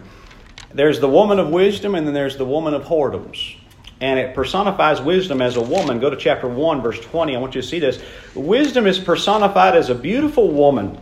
there's 0.74 1.00
the 1.00 1.10
woman 1.10 1.40
of 1.40 1.50
wisdom, 1.50 1.96
and 1.96 2.06
then 2.06 2.14
there's 2.14 2.38
the 2.38 2.46
woman 2.46 2.74
of 2.74 2.84
whoredoms. 2.84 3.56
And 4.02 4.20
it 4.20 4.36
personifies 4.36 5.00
wisdom 5.00 5.42
as 5.42 5.56
a 5.56 5.62
woman. 5.62 6.00
Go 6.00 6.10
to 6.10 6.18
chapter 6.18 6.48
1, 6.48 6.82
verse 6.82 7.00
20. 7.00 7.36
I 7.36 7.40
want 7.40 7.56
you 7.56 7.62
to 7.62 7.68
see 7.68 7.80
this. 7.80 8.02
Wisdom 8.36 8.86
is 8.86 9.00
personified 9.00 9.76
as 9.76 9.90
a 9.90 9.96
beautiful 9.96 10.52
woman. 10.52 11.00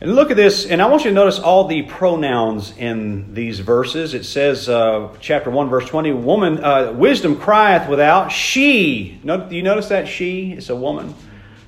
And 0.00 0.14
look 0.14 0.30
at 0.30 0.36
this, 0.36 0.66
and 0.66 0.82
I 0.82 0.86
want 0.86 1.04
you 1.04 1.10
to 1.10 1.14
notice 1.14 1.38
all 1.38 1.68
the 1.68 1.82
pronouns 1.82 2.76
in 2.76 3.32
these 3.32 3.60
verses. 3.60 4.12
It 4.12 4.24
says, 4.24 4.68
uh, 4.68 5.08
chapter 5.20 5.50
1, 5.50 5.70
verse 5.70 5.88
20, 5.88 6.12
woman, 6.12 6.62
uh, 6.62 6.92
wisdom 6.92 7.36
crieth 7.36 7.88
without, 7.88 8.30
she. 8.30 9.18
Do 9.24 9.46
you 9.50 9.62
notice 9.62 9.88
that 9.88 10.06
she? 10.06 10.52
It's 10.52 10.68
a 10.68 10.76
woman. 10.76 11.14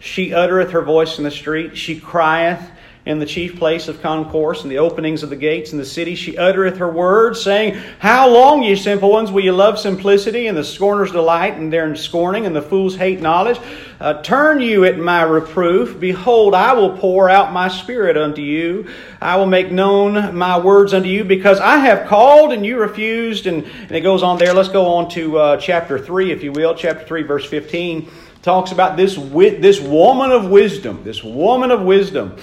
She 0.00 0.34
uttereth 0.34 0.72
her 0.72 0.82
voice 0.82 1.16
in 1.16 1.24
the 1.24 1.30
street. 1.30 1.76
She 1.76 1.98
crieth 1.98 2.60
in 3.08 3.18
the 3.18 3.24
chief 3.24 3.56
place 3.56 3.88
of 3.88 4.02
concourse 4.02 4.62
and 4.62 4.70
the 4.70 4.76
openings 4.76 5.22
of 5.22 5.30
the 5.30 5.36
gates 5.36 5.72
in 5.72 5.78
the 5.78 5.84
city. 5.84 6.14
She 6.14 6.36
uttereth 6.36 6.76
her 6.76 6.90
words, 6.90 7.40
saying, 7.40 7.80
How 8.00 8.28
long, 8.28 8.62
ye 8.62 8.76
simple 8.76 9.10
ones, 9.10 9.32
will 9.32 9.42
ye 9.42 9.50
love 9.50 9.78
simplicity, 9.78 10.46
and 10.46 10.56
the 10.56 10.62
scorners 10.62 11.10
delight 11.10 11.54
in 11.54 11.70
their 11.70 11.96
scorning, 11.96 12.44
and 12.44 12.54
the 12.54 12.60
fools 12.60 12.96
hate 12.96 13.22
knowledge? 13.22 13.58
Uh, 13.98 14.22
turn 14.22 14.60
you 14.60 14.84
at 14.84 14.98
my 14.98 15.22
reproof. 15.22 15.98
Behold, 15.98 16.52
I 16.54 16.74
will 16.74 16.98
pour 16.98 17.30
out 17.30 17.50
my 17.50 17.68
spirit 17.68 18.18
unto 18.18 18.42
you. 18.42 18.86
I 19.22 19.36
will 19.36 19.46
make 19.46 19.72
known 19.72 20.36
my 20.36 20.58
words 20.58 20.92
unto 20.92 21.08
you, 21.08 21.24
because 21.24 21.60
I 21.60 21.78
have 21.78 22.08
called 22.08 22.52
and 22.52 22.64
you 22.66 22.78
refused. 22.78 23.46
And, 23.46 23.64
and 23.64 23.92
it 23.92 24.02
goes 24.02 24.22
on 24.22 24.36
there. 24.36 24.52
Let's 24.52 24.68
go 24.68 24.84
on 24.84 25.08
to 25.12 25.38
uh, 25.38 25.56
chapter 25.56 25.98
3, 25.98 26.30
if 26.30 26.42
you 26.42 26.52
will. 26.52 26.74
Chapter 26.74 27.06
3, 27.06 27.22
verse 27.22 27.46
15 27.46 28.06
talks 28.42 28.70
about 28.70 28.98
this, 28.98 29.14
this 29.14 29.80
woman 29.80 30.30
of 30.30 30.50
wisdom. 30.50 31.02
This 31.04 31.24
woman 31.24 31.70
of 31.70 31.80
wisdom. 31.80 32.36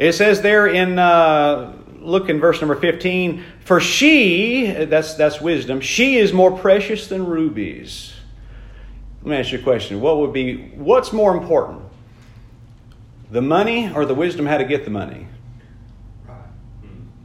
It 0.00 0.14
says 0.14 0.40
there 0.40 0.66
in, 0.66 0.98
uh, 0.98 1.76
look 1.98 2.30
in 2.30 2.40
verse 2.40 2.58
number 2.62 2.74
15, 2.74 3.44
for 3.66 3.80
she, 3.80 4.64
that's, 4.72 5.12
that's 5.12 5.42
wisdom, 5.42 5.82
she 5.82 6.16
is 6.16 6.32
more 6.32 6.56
precious 6.56 7.06
than 7.06 7.26
rubies. 7.26 8.14
Let 9.20 9.30
me 9.30 9.36
ask 9.36 9.52
you 9.52 9.58
a 9.58 9.62
question. 9.62 10.00
What 10.00 10.16
would 10.16 10.32
be 10.32 10.70
what's 10.70 11.12
more 11.12 11.36
important? 11.36 11.82
The 13.30 13.42
money 13.42 13.92
or 13.94 14.06
the 14.06 14.14
wisdom 14.14 14.46
how 14.46 14.56
to 14.56 14.64
get 14.64 14.86
the 14.86 14.90
money? 14.90 15.26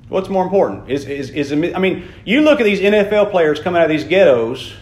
What's 0.10 0.28
more 0.28 0.44
important? 0.44 0.90
Is, 0.92 1.06
is, 1.06 1.30
is 1.30 1.54
I 1.54 1.80
mean, 1.80 2.10
you 2.26 2.42
look 2.42 2.60
at 2.60 2.66
these 2.66 2.82
NFL 2.82 3.32
players 3.32 3.62
coming 3.62 3.82
out 3.82 3.86
of 3.86 3.90
these 3.90 4.04
ghettos. 4.04 4.74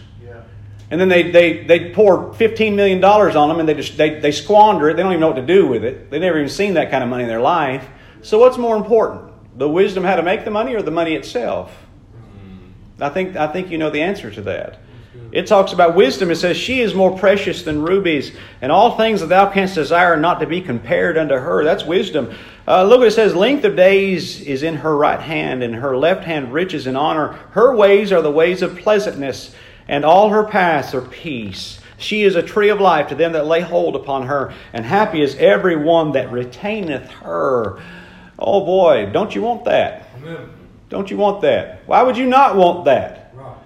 And 0.94 1.00
then 1.00 1.08
they, 1.08 1.32
they, 1.32 1.64
they 1.64 1.90
pour 1.90 2.32
$15 2.34 2.76
million 2.76 3.02
on 3.02 3.48
them 3.48 3.58
and 3.58 3.68
they, 3.68 3.74
just, 3.74 3.96
they, 3.96 4.20
they 4.20 4.30
squander 4.30 4.88
it. 4.88 4.94
They 4.94 5.02
don't 5.02 5.10
even 5.10 5.22
know 5.22 5.26
what 5.26 5.40
to 5.40 5.44
do 5.44 5.66
with 5.66 5.82
it. 5.82 6.08
They've 6.08 6.20
never 6.20 6.38
even 6.38 6.48
seen 6.48 6.74
that 6.74 6.92
kind 6.92 7.02
of 7.02 7.10
money 7.10 7.24
in 7.24 7.28
their 7.28 7.40
life. 7.40 7.84
So, 8.22 8.38
what's 8.38 8.58
more 8.58 8.76
important? 8.76 9.58
The 9.58 9.68
wisdom 9.68 10.04
how 10.04 10.14
to 10.14 10.22
make 10.22 10.44
the 10.44 10.52
money 10.52 10.76
or 10.76 10.82
the 10.82 10.92
money 10.92 11.16
itself? 11.16 11.76
I 13.00 13.08
think, 13.08 13.34
I 13.34 13.48
think 13.48 13.72
you 13.72 13.78
know 13.78 13.90
the 13.90 14.02
answer 14.02 14.30
to 14.30 14.42
that. 14.42 14.78
It 15.32 15.48
talks 15.48 15.72
about 15.72 15.96
wisdom. 15.96 16.30
It 16.30 16.36
says, 16.36 16.56
She 16.56 16.80
is 16.80 16.94
more 16.94 17.18
precious 17.18 17.64
than 17.64 17.82
rubies, 17.82 18.30
and 18.62 18.70
all 18.70 18.96
things 18.96 19.20
that 19.20 19.30
thou 19.30 19.50
canst 19.50 19.74
desire 19.74 20.12
are 20.12 20.16
not 20.16 20.38
to 20.38 20.46
be 20.46 20.60
compared 20.60 21.18
unto 21.18 21.34
her. 21.34 21.64
That's 21.64 21.84
wisdom. 21.84 22.36
Uh, 22.68 22.84
look 22.84 23.00
what 23.00 23.08
it 23.08 23.10
says 23.10 23.34
length 23.34 23.64
of 23.64 23.74
days 23.74 24.40
is 24.42 24.62
in 24.62 24.76
her 24.76 24.96
right 24.96 25.18
hand, 25.18 25.64
and 25.64 25.74
her 25.74 25.96
left 25.96 26.22
hand 26.22 26.52
riches 26.52 26.86
and 26.86 26.96
honor. 26.96 27.32
Her 27.50 27.74
ways 27.74 28.12
are 28.12 28.22
the 28.22 28.30
ways 28.30 28.62
of 28.62 28.78
pleasantness, 28.78 29.52
and 29.88 30.04
all 30.04 30.30
her 30.30 30.44
paths 30.44 30.94
are 30.94 31.02
peace. 31.02 31.80
She 31.96 32.22
is 32.22 32.36
a 32.36 32.42
tree 32.42 32.70
of 32.70 32.80
life 32.80 33.08
to 33.08 33.14
them 33.14 33.32
that 33.32 33.46
lay 33.46 33.60
hold 33.60 33.96
upon 33.96 34.26
her, 34.26 34.52
and 34.72 34.84
happy 34.84 35.22
is 35.22 35.36
every 35.36 35.76
one 35.76 36.12
that 36.12 36.32
retaineth 36.32 37.08
her. 37.10 37.80
Oh 38.38 38.64
boy, 38.64 39.10
don't 39.12 39.34
you 39.34 39.42
want 39.42 39.64
that? 39.64 40.08
Amen. 40.16 40.50
Don't 40.88 41.10
you 41.10 41.16
want 41.16 41.42
that? 41.42 41.80
Why 41.86 42.02
would 42.02 42.16
you 42.16 42.26
not 42.26 42.56
want 42.56 42.84
that? 42.86 43.32
Right. 43.34 43.56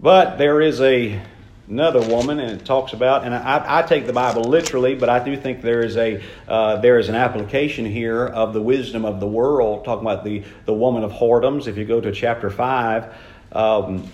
But 0.00 0.38
there 0.38 0.60
is 0.60 0.80
a 0.80 1.20
another 1.68 2.00
woman, 2.02 2.38
and 2.38 2.60
it 2.60 2.64
talks 2.64 2.92
about, 2.92 3.24
and 3.24 3.34
I, 3.34 3.80
I, 3.80 3.82
take 3.82 4.06
the 4.06 4.12
Bible 4.12 4.42
literally, 4.42 4.94
but 4.94 5.08
I 5.08 5.24
do 5.24 5.36
think 5.36 5.62
there 5.62 5.82
is 5.82 5.96
a 5.96 6.22
uh, 6.46 6.76
there 6.76 6.98
is 6.98 7.08
an 7.08 7.14
application 7.14 7.86
here 7.86 8.26
of 8.26 8.52
the 8.52 8.60
wisdom 8.60 9.04
of 9.04 9.20
the 9.20 9.26
world, 9.26 9.84
talking 9.84 10.06
about 10.06 10.24
the 10.24 10.44
the 10.66 10.74
woman 10.74 11.02
of 11.02 11.12
whoredoms. 11.12 11.66
If 11.66 11.76
you 11.76 11.84
go 11.84 12.00
to 12.00 12.12
chapter 12.12 12.50
five, 12.50 13.14
um, 13.52 14.08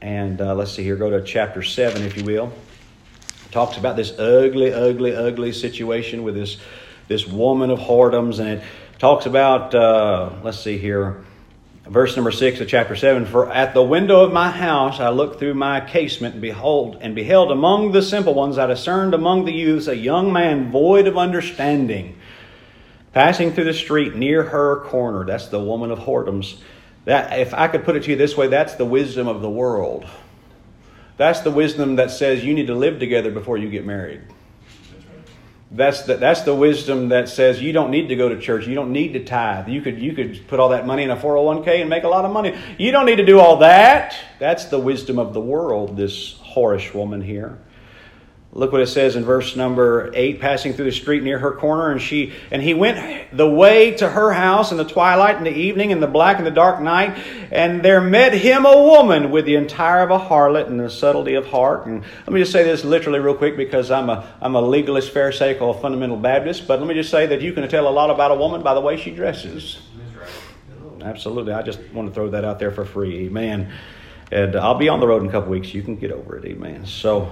and 0.00 0.40
uh, 0.40 0.54
let's 0.54 0.72
see 0.72 0.82
here, 0.82 0.96
go 0.96 1.10
to 1.10 1.22
chapter 1.22 1.62
seven, 1.62 2.02
if 2.02 2.16
you 2.16 2.24
will. 2.24 2.52
Talks 3.50 3.76
about 3.76 3.96
this 3.96 4.18
ugly, 4.18 4.72
ugly, 4.72 5.14
ugly 5.14 5.52
situation 5.52 6.22
with 6.22 6.34
this 6.34 6.58
this 7.08 7.26
woman 7.26 7.70
of 7.70 7.78
whoredoms, 7.78 8.40
and 8.40 8.48
it 8.48 8.62
talks 8.98 9.26
about 9.26 9.74
uh, 9.74 10.30
let's 10.42 10.60
see 10.60 10.78
here 10.78 11.24
verse 11.88 12.16
number 12.16 12.32
six 12.32 12.60
of 12.60 12.68
chapter 12.68 12.96
seven. 12.96 13.26
For 13.26 13.50
at 13.50 13.74
the 13.74 13.82
window 13.82 14.24
of 14.24 14.32
my 14.32 14.50
house 14.50 15.00
I 15.00 15.10
looked 15.10 15.38
through 15.38 15.54
my 15.54 15.80
casement, 15.80 16.34
and 16.34 16.42
behold, 16.42 16.98
and 17.00 17.14
beheld 17.14 17.50
among 17.50 17.92
the 17.92 18.02
simple 18.02 18.34
ones 18.34 18.58
I 18.58 18.66
discerned 18.66 19.14
among 19.14 19.44
the 19.44 19.52
youths 19.52 19.86
a 19.86 19.96
young 19.96 20.32
man 20.32 20.70
void 20.70 21.06
of 21.06 21.16
understanding, 21.16 22.18
passing 23.12 23.52
through 23.52 23.64
the 23.64 23.74
street 23.74 24.14
near 24.14 24.42
her 24.42 24.80
corner. 24.84 25.24
That's 25.24 25.48
the 25.48 25.60
woman 25.60 25.90
of 25.90 26.00
whoredoms. 26.00 26.58
That, 27.06 27.38
if 27.38 27.54
I 27.54 27.68
could 27.68 27.84
put 27.84 27.96
it 27.96 28.02
to 28.02 28.10
you 28.10 28.16
this 28.16 28.36
way, 28.36 28.48
that's 28.48 28.74
the 28.74 28.84
wisdom 28.84 29.28
of 29.28 29.40
the 29.40 29.48
world. 29.48 30.06
That's 31.16 31.40
the 31.40 31.52
wisdom 31.52 31.96
that 31.96 32.10
says 32.10 32.44
you 32.44 32.52
need 32.52 32.66
to 32.66 32.74
live 32.74 32.98
together 32.98 33.30
before 33.30 33.56
you 33.56 33.70
get 33.70 33.86
married. 33.86 34.22
That's 35.70 36.02
the, 36.02 36.16
that's 36.16 36.42
the 36.42 36.54
wisdom 36.54 37.08
that 37.08 37.28
says 37.28 37.62
you 37.62 37.72
don't 37.72 37.90
need 37.90 38.08
to 38.08 38.16
go 38.16 38.28
to 38.28 38.40
church. 38.40 38.66
You 38.66 38.74
don't 38.74 38.92
need 38.92 39.12
to 39.14 39.24
tithe. 39.24 39.68
You 39.68 39.82
could, 39.82 40.00
you 40.00 40.14
could 40.14 40.46
put 40.48 40.60
all 40.60 40.70
that 40.70 40.86
money 40.86 41.04
in 41.04 41.10
a 41.10 41.16
401k 41.16 41.80
and 41.80 41.88
make 41.88 42.04
a 42.04 42.08
lot 42.08 42.24
of 42.24 42.32
money. 42.32 42.56
You 42.78 42.92
don't 42.92 43.06
need 43.06 43.16
to 43.16 43.24
do 43.24 43.38
all 43.38 43.58
that. 43.58 44.16
That's 44.38 44.66
the 44.66 44.78
wisdom 44.78 45.18
of 45.18 45.32
the 45.32 45.40
world, 45.40 45.96
this 45.96 46.34
whorish 46.54 46.92
woman 46.92 47.20
here. 47.20 47.58
Look 48.56 48.72
what 48.72 48.80
it 48.80 48.86
says 48.86 49.16
in 49.16 49.24
verse 49.26 49.54
number 49.54 50.10
8 50.14 50.40
passing 50.40 50.72
through 50.72 50.86
the 50.86 50.92
street 50.92 51.22
near 51.22 51.38
her 51.38 51.52
corner 51.52 51.90
and 51.90 52.00
she 52.00 52.32
and 52.50 52.62
he 52.62 52.72
went 52.72 53.36
the 53.36 53.46
way 53.46 53.90
to 53.96 54.08
her 54.08 54.32
house 54.32 54.72
in 54.72 54.78
the 54.78 54.84
twilight 54.84 55.36
and 55.36 55.44
the 55.44 55.54
evening 55.54 55.90
in 55.90 56.00
the 56.00 56.06
black 56.06 56.38
and 56.38 56.46
the 56.46 56.50
dark 56.50 56.80
night 56.80 57.22
and 57.50 57.82
there 57.82 58.00
met 58.00 58.32
him 58.32 58.64
a 58.64 58.82
woman 58.82 59.30
with 59.30 59.44
the 59.44 59.56
entire 59.56 60.02
of 60.02 60.10
a 60.10 60.18
harlot 60.18 60.68
and 60.68 60.80
the 60.80 60.88
subtlety 60.88 61.34
of 61.34 61.46
heart 61.48 61.84
and 61.84 62.02
let 62.20 62.32
me 62.32 62.40
just 62.40 62.50
say 62.50 62.64
this 62.64 62.82
literally 62.82 63.18
real 63.18 63.34
quick 63.34 63.58
because 63.58 63.90
I'm 63.90 64.08
a 64.08 64.26
I'm 64.40 64.54
a 64.54 64.62
legalist 64.62 65.12
pharisaical 65.12 65.74
fundamental 65.74 66.16
Baptist 66.16 66.66
but 66.66 66.78
let 66.78 66.88
me 66.88 66.94
just 66.94 67.10
say 67.10 67.26
that 67.26 67.42
you 67.42 67.52
can 67.52 67.68
tell 67.68 67.86
a 67.86 67.90
lot 67.90 68.08
about 68.08 68.30
a 68.30 68.36
woman 68.36 68.62
by 68.62 68.72
the 68.72 68.80
way 68.80 68.96
she 68.96 69.10
dresses. 69.10 69.82
Absolutely. 71.02 71.52
I 71.52 71.60
just 71.60 71.78
want 71.92 72.08
to 72.08 72.14
throw 72.14 72.30
that 72.30 72.44
out 72.44 72.58
there 72.58 72.70
for 72.70 72.86
free. 72.86 73.26
Amen. 73.26 73.70
And 74.32 74.56
I'll 74.56 74.78
be 74.78 74.88
on 74.88 74.98
the 74.98 75.06
road 75.06 75.22
in 75.22 75.28
a 75.28 75.30
couple 75.30 75.50
weeks. 75.50 75.72
You 75.72 75.82
can 75.82 75.96
get 75.96 76.10
over 76.10 76.36
it. 76.36 76.44
Amen. 76.46 76.84
So 76.84 77.30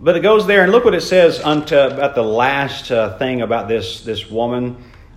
but 0.00 0.16
it 0.16 0.20
goes 0.20 0.46
there, 0.46 0.62
and 0.62 0.70
look 0.70 0.84
what 0.84 0.94
it 0.94 1.00
says 1.00 1.40
unto, 1.40 1.76
about 1.76 2.14
the 2.14 2.22
last 2.22 2.90
uh, 2.92 3.18
thing 3.18 3.42
about 3.42 3.66
this, 3.66 4.02
this 4.02 4.30
woman. 4.30 4.76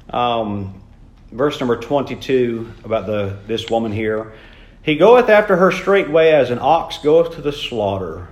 Um, 0.09 0.81
verse 1.31 1.59
number 1.59 1.77
22 1.77 2.73
about 2.83 3.05
the, 3.05 3.37
this 3.47 3.69
woman 3.69 3.91
here. 3.91 4.33
He 4.81 4.95
goeth 4.95 5.29
after 5.29 5.55
her 5.55 5.71
straightway 5.71 6.31
as 6.31 6.49
an 6.49 6.57
ox 6.59 6.97
goeth 6.97 7.35
to 7.35 7.41
the 7.41 7.51
slaughter, 7.51 8.29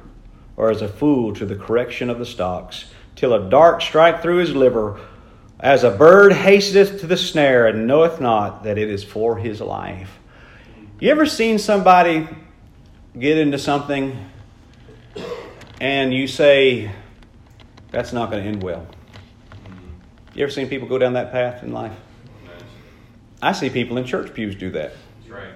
or 0.58 0.72
as 0.72 0.82
a 0.82 0.88
fool 0.88 1.34
to 1.36 1.46
the 1.46 1.56
correction 1.56 2.10
of 2.10 2.18
the 2.18 2.26
stocks, 2.26 2.86
till 3.16 3.34
a 3.34 3.50
dart 3.50 3.84
strike 3.84 4.22
through 4.24 4.38
his 4.38 4.56
liver, 4.56 5.00
as 5.60 5.84
a 5.84 5.92
bird 5.92 6.34
hasteth 6.34 7.02
to 7.02 7.08
the 7.08 7.18
snare, 7.18 7.68
and 7.68 7.86
knoweth 7.86 8.20
not 8.20 8.64
that 8.64 8.80
it 8.80 8.90
is 8.90 9.04
for 9.04 9.38
his 9.38 9.62
life. 9.62 10.18
You 11.00 11.12
ever 11.12 11.28
seen 11.28 11.60
somebody 11.60 12.28
get 13.18 13.38
into 13.38 13.60
something 13.60 14.18
and 15.80 16.14
you 16.14 16.28
say, 16.28 16.92
that's 17.92 18.14
not 18.14 18.32
going 18.32 18.44
to 18.44 18.50
end 18.50 18.64
well. 18.64 18.86
You 20.34 20.44
ever 20.44 20.52
seen 20.52 20.70
people 20.70 20.88
go 20.88 20.98
down 20.98 21.14
that 21.14 21.32
path 21.32 21.64
in 21.64 21.74
life? 21.74 21.94
I 23.42 23.54
see 23.54 23.70
people 23.70 23.98
in 23.98 24.06
church 24.06 24.34
pews 24.34 24.56
do 24.56 24.70
that. 24.72 24.94
Right. 25.28 25.54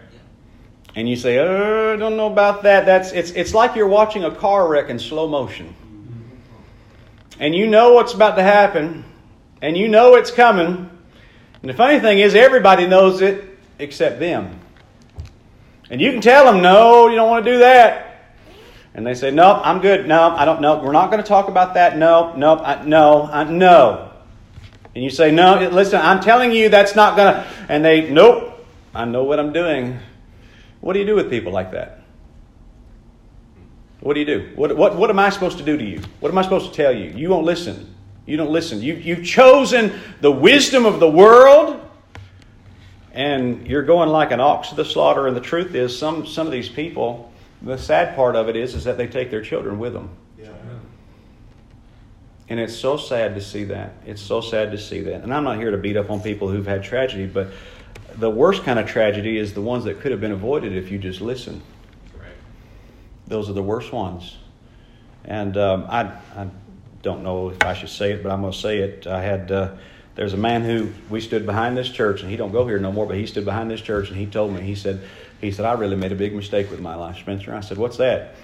And 0.96 1.10
you 1.10 1.16
say, 1.16 1.40
oh, 1.40 1.94
I 1.94 1.98
don't 1.98 2.16
know 2.16 2.32
about 2.32 2.64
that. 2.64 2.86
That's, 2.86 3.12
it's, 3.12 3.32
it's 3.32 3.54
like 3.54 3.76
you're 3.76 3.88
watching 3.88 4.24
a 4.24 4.32
car 4.34 4.68
wreck 4.68 4.90
in 4.90 5.00
slow 5.00 5.28
motion. 5.28 5.76
And 7.40 7.54
you 7.54 7.68
know 7.68 7.94
what's 7.94 8.14
about 8.14 8.36
to 8.36 8.44
happen, 8.44 9.04
and 9.62 9.76
you 9.76 9.88
know 9.88 10.16
it's 10.16 10.32
coming. 10.32 10.90
And 11.62 11.70
the 11.70 11.74
funny 11.74 12.00
thing 12.00 12.20
is, 12.20 12.36
everybody 12.36 12.86
knows 12.88 13.22
it 13.22 13.58
except 13.80 14.20
them. 14.20 14.60
And 15.90 16.00
you 16.00 16.12
can 16.12 16.22
tell 16.22 16.46
them, 16.46 16.62
no, 16.62 17.08
you 17.08 17.16
don't 17.16 17.30
want 17.30 17.44
to 17.44 17.52
do 17.52 17.60
that. 17.60 18.12
And 18.93 19.06
they 19.06 19.13
say, 19.13 19.32
Nope, 19.32 19.62
I'm 19.63 19.82
good. 19.82 20.08
No, 20.08 20.29
I 20.29 20.45
don't 20.45 20.62
know. 20.62 20.82
We're 20.84 20.91
not 20.91 21.10
going 21.10 21.21
to 21.21 21.27
talk 21.27 21.47
about 21.47 21.73
that. 21.73 21.97
No, 21.97 22.36
nope, 22.36 22.62
I, 22.63 22.84
no, 22.86 23.23
I, 23.23 23.43
no. 23.45 24.12
And 24.95 25.03
you 25.03 25.10
say, 25.10 25.32
No, 25.32 25.67
listen, 25.69 25.99
I'm 25.99 26.19
telling 26.19 26.51
you 26.51 26.69
that's 26.69 26.95
not 26.95 27.17
going 27.17 27.34
to. 27.34 27.47
And 27.69 27.84
they, 27.84 28.10
Nope, 28.10 28.65
I 28.93 29.06
know 29.06 29.23
what 29.23 29.39
I'm 29.39 29.51
doing. 29.51 29.99
What 30.82 30.93
do 30.93 30.99
you 30.99 31.06
do 31.06 31.15
with 31.15 31.29
people 31.29 31.51
like 31.51 31.71
that? 31.71 32.01
What 34.01 34.15
do 34.15 34.19
you 34.19 34.25
do? 34.25 34.51
What, 34.56 34.75
what, 34.75 34.97
what 34.97 35.10
am 35.10 35.17
I 35.17 35.29
supposed 35.29 35.58
to 35.60 35.63
do 35.63 35.77
to 35.77 35.84
you? 35.84 36.01
What 36.19 36.29
am 36.29 36.38
I 36.38 36.41
supposed 36.41 36.69
to 36.69 36.75
tell 36.75 36.93
you? 36.93 37.10
You 37.12 37.29
won't 37.29 37.45
listen. 37.45 37.95
You 38.25 38.38
don't 38.38 38.51
listen. 38.51 38.82
You, 38.82 38.95
you've 38.95 39.25
chosen 39.25 39.97
the 40.19 40.32
wisdom 40.32 40.86
of 40.86 40.99
the 40.99 41.10
world, 41.10 41.79
and 43.13 43.65
you're 43.65 43.84
going 43.84 44.10
like 44.10 44.32
an 44.32 44.41
ox 44.41 44.69
to 44.69 44.75
the 44.75 44.86
slaughter. 44.86 45.27
And 45.27 45.38
the 45.38 45.41
truth 45.41 45.73
is, 45.73 45.97
some, 45.97 46.25
some 46.25 46.45
of 46.45 46.51
these 46.51 46.67
people, 46.69 47.33
the 47.63 47.78
sad 47.78 48.15
part 48.15 48.36
of 48.36 48.49
it 48.49 48.56
is, 48.56 48.76
is 48.76 48.84
that 48.84 48.97
they 48.97 49.08
take 49.08 49.32
their 49.32 49.41
children 49.41 49.80
with 49.80 49.93
them. 49.93 50.10
Yeah. 50.38 50.49
And 52.49 52.60
it's 52.60 52.76
so 52.76 52.97
sad 52.97 53.36
to 53.36 53.41
see 53.41 53.63
that. 53.65 53.93
It's 54.06 54.21
so 54.21 54.41
sad 54.41 54.71
to 54.71 54.78
see 54.78 55.02
that. 55.02 55.23
And 55.23 55.34
I'm 55.34 55.43
not 55.43 55.58
here 55.58 55.71
to 55.71 55.78
beat 55.78 55.95
up 55.95 56.10
on 56.10 56.21
people 56.21 56.49
who've 56.49 56.67
had 56.67 56.84
tragedy, 56.84 57.26
but 57.26 57.49
the 58.15 58.30
worst 58.30 58.63
kind 58.63 58.78
of 58.80 58.86
tragedy 58.86 59.38
is 59.38 59.54
the 59.54 59.62
ones 59.62 59.86
that 59.86 60.02
could 60.02 60.12
have 60.12 60.19
been 60.19 60.34
avoided 60.34 60.76
if 60.76 60.91
you 60.91 60.97
just 60.97 61.21
listen. 61.21 61.62
Right. 62.19 62.28
Those 63.28 63.49
are 63.49 63.54
the 63.54 63.63
worst 63.63 63.93
ones. 63.93 64.38
And 65.23 65.56
um, 65.56 65.86
I, 65.89 66.02
I 66.36 66.49
don't 67.02 67.23
know 67.23 67.49
if 67.49 67.63
I 67.63 67.73
should 67.73 67.89
say 67.89 68.12
it, 68.12 68.23
but 68.23 68.32
I'm 68.32 68.41
going 68.41 68.52
to 68.52 68.60
say 68.60 68.80
it. 68.80 69.08
I 69.08 69.21
had 69.21 69.52
uh, 69.52 69.76
there's 70.15 70.34
a 70.34 70.38
man 70.38 70.63
who 70.63 70.91
we 71.10 71.21
stood 71.21 71.45
behind 71.45 71.76
this 71.76 71.89
church, 71.89 72.21
and 72.21 72.30
he 72.30 72.38
don't 72.38 72.52
go 72.52 72.67
here 72.67 72.78
no 72.78 72.91
more, 72.91 73.08
but 73.08 73.15
he 73.15 73.26
stood 73.26 73.45
behind 73.45 73.71
this 73.71 73.82
church, 73.82 74.10
and 74.10 74.17
he 74.17 74.26
told 74.26 74.54
me 74.54 74.62
he 74.62 74.76
said 74.76 75.02
he 75.43 75.51
said, 75.51 75.65
I 75.65 75.73
really 75.73 75.97
made 75.97 76.13
a 76.13 76.15
big 76.15 76.34
mistake 76.34 76.71
with 76.71 76.79
my 76.79 76.95
life, 76.95 77.17
Spencer. 77.17 77.53
I 77.53 77.60
said, 77.60 77.77
What's 77.77 77.97
that? 77.97 78.36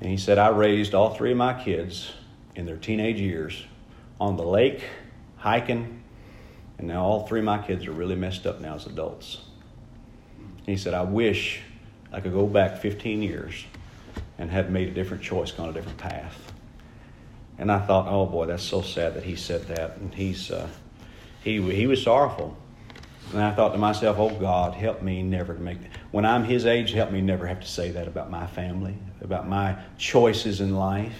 And 0.00 0.10
he 0.10 0.18
said, 0.18 0.38
I 0.38 0.48
raised 0.50 0.94
all 0.94 1.14
three 1.14 1.32
of 1.32 1.38
my 1.38 1.60
kids 1.60 2.12
in 2.54 2.66
their 2.66 2.76
teenage 2.76 3.18
years 3.18 3.64
on 4.20 4.36
the 4.36 4.44
lake, 4.44 4.84
hiking, 5.36 6.02
and 6.76 6.86
now 6.86 7.02
all 7.04 7.26
three 7.26 7.40
of 7.40 7.46
my 7.46 7.58
kids 7.58 7.86
are 7.86 7.92
really 7.92 8.14
messed 8.14 8.46
up 8.46 8.60
now 8.60 8.74
as 8.74 8.86
adults. 8.86 9.38
he 10.66 10.76
said, 10.76 10.94
I 10.94 11.02
wish 11.02 11.62
I 12.12 12.20
could 12.20 12.32
go 12.32 12.46
back 12.46 12.78
15 12.78 13.22
years 13.22 13.64
and 14.36 14.50
had 14.50 14.70
made 14.70 14.88
a 14.88 14.92
different 14.92 15.22
choice, 15.22 15.50
gone 15.50 15.70
a 15.70 15.72
different 15.72 15.98
path. 15.98 16.52
And 17.56 17.72
I 17.72 17.80
thought, 17.80 18.06
oh 18.06 18.26
boy, 18.26 18.46
that's 18.46 18.62
so 18.62 18.82
sad 18.82 19.14
that 19.14 19.24
he 19.24 19.34
said 19.34 19.66
that. 19.68 19.96
And 19.96 20.14
he's, 20.14 20.50
uh, 20.50 20.68
he, 21.42 21.60
he 21.72 21.86
was 21.86 22.02
sorrowful. 22.02 22.56
And 23.32 23.42
I 23.42 23.54
thought 23.54 23.72
to 23.72 23.78
myself, 23.78 24.18
oh 24.18 24.30
God, 24.30 24.74
help 24.74 25.02
me 25.02 25.22
never 25.22 25.54
to 25.54 25.60
make. 25.60 25.78
When 26.10 26.24
I'm 26.24 26.44
his 26.44 26.64
age, 26.64 26.92
help 26.92 27.10
me 27.10 27.20
never 27.20 27.46
have 27.46 27.60
to 27.60 27.66
say 27.66 27.90
that 27.90 28.08
about 28.08 28.30
my 28.30 28.46
family, 28.46 28.96
about 29.20 29.46
my 29.46 29.76
choices 29.98 30.60
in 30.60 30.74
life. 30.74 31.12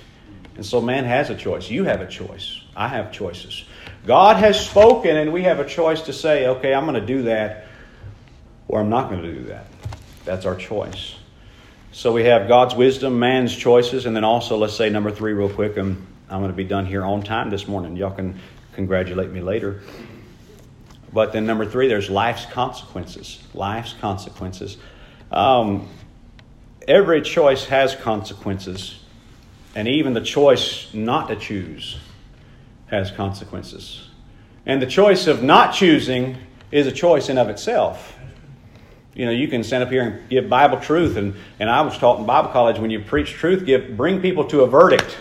And 0.56 0.64
so 0.64 0.80
man 0.80 1.04
has 1.04 1.30
a 1.30 1.34
choice. 1.36 1.70
You 1.70 1.84
have 1.84 2.00
a 2.00 2.06
choice. 2.06 2.62
I 2.74 2.88
have 2.88 3.12
choices. 3.12 3.64
God 4.06 4.36
has 4.36 4.58
spoken, 4.58 5.16
and 5.16 5.32
we 5.32 5.42
have 5.42 5.60
a 5.60 5.68
choice 5.68 6.02
to 6.02 6.12
say, 6.12 6.46
okay, 6.46 6.72
I'm 6.72 6.86
going 6.86 6.98
to 6.98 7.06
do 7.06 7.22
that, 7.24 7.66
or 8.68 8.80
I'm 8.80 8.88
not 8.88 9.10
going 9.10 9.22
to 9.22 9.32
do 9.32 9.44
that. 9.44 9.66
That's 10.24 10.46
our 10.46 10.56
choice. 10.56 11.14
So 11.92 12.12
we 12.12 12.24
have 12.24 12.48
God's 12.48 12.74
wisdom, 12.74 13.18
man's 13.18 13.54
choices, 13.54 14.06
and 14.06 14.16
then 14.16 14.24
also, 14.24 14.56
let's 14.56 14.76
say 14.76 14.88
number 14.88 15.10
three, 15.10 15.32
real 15.32 15.48
quick, 15.48 15.76
and 15.76 16.06
I'm 16.30 16.40
going 16.40 16.50
to 16.50 16.56
be 16.56 16.64
done 16.64 16.86
here 16.86 17.04
on 17.04 17.22
time 17.22 17.50
this 17.50 17.68
morning. 17.68 17.96
Y'all 17.96 18.10
can 18.14 18.38
congratulate 18.72 19.30
me 19.30 19.40
later. 19.40 19.82
But 21.12 21.32
then 21.32 21.46
number 21.46 21.64
three, 21.64 21.88
there's 21.88 22.10
life's 22.10 22.46
consequences. 22.46 23.42
Life's 23.54 23.94
consequences. 23.94 24.76
Um, 25.30 25.88
every 26.86 27.22
choice 27.22 27.66
has 27.66 27.94
consequences, 27.94 28.98
and 29.74 29.88
even 29.88 30.12
the 30.14 30.20
choice 30.20 30.92
not 30.92 31.28
to 31.28 31.36
choose 31.36 31.98
has 32.86 33.10
consequences. 33.10 34.08
And 34.66 34.82
the 34.82 34.86
choice 34.86 35.26
of 35.26 35.42
not 35.42 35.74
choosing 35.74 36.36
is 36.70 36.86
a 36.86 36.92
choice 36.92 37.28
in 37.28 37.38
of 37.38 37.48
itself. 37.48 38.14
You 39.14 39.26
know, 39.26 39.32
you 39.32 39.48
can 39.48 39.64
stand 39.64 39.82
up 39.82 39.90
here 39.90 40.02
and 40.02 40.28
give 40.28 40.48
Bible 40.48 40.78
truth, 40.78 41.16
and, 41.16 41.34
and 41.58 41.68
I 41.68 41.80
was 41.82 41.96
taught 41.98 42.20
in 42.20 42.26
Bible 42.26 42.50
college 42.50 42.78
when 42.78 42.90
you 42.90 43.00
preach 43.00 43.32
truth, 43.32 43.66
give 43.66 43.96
bring 43.96 44.20
people 44.20 44.44
to 44.46 44.60
a 44.60 44.66
verdict. 44.66 45.16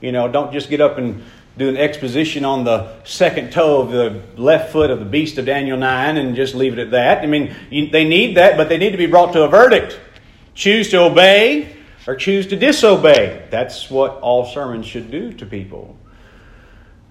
You 0.00 0.12
know, 0.12 0.28
don't 0.28 0.52
just 0.52 0.68
get 0.68 0.80
up 0.80 0.98
and 0.98 1.22
do 1.56 1.68
an 1.68 1.76
exposition 1.76 2.44
on 2.44 2.64
the 2.64 3.02
second 3.04 3.52
toe 3.52 3.80
of 3.80 3.90
the 3.90 4.22
left 4.40 4.72
foot 4.72 4.90
of 4.90 4.98
the 4.98 5.04
beast 5.04 5.38
of 5.38 5.46
Daniel 5.46 5.76
9 5.76 6.16
and 6.16 6.34
just 6.34 6.54
leave 6.54 6.72
it 6.72 6.78
at 6.80 6.90
that. 6.90 7.22
I 7.22 7.26
mean, 7.26 7.54
you, 7.70 7.88
they 7.90 8.04
need 8.04 8.36
that, 8.36 8.56
but 8.56 8.68
they 8.68 8.78
need 8.78 8.90
to 8.90 8.98
be 8.98 9.06
brought 9.06 9.32
to 9.34 9.44
a 9.44 9.48
verdict. 9.48 10.00
Choose 10.54 10.90
to 10.90 11.02
obey 11.02 11.76
or 12.06 12.16
choose 12.16 12.48
to 12.48 12.56
disobey. 12.56 13.46
That's 13.50 13.88
what 13.88 14.18
all 14.20 14.46
sermons 14.46 14.86
should 14.86 15.10
do 15.10 15.32
to 15.34 15.46
people. 15.46 15.96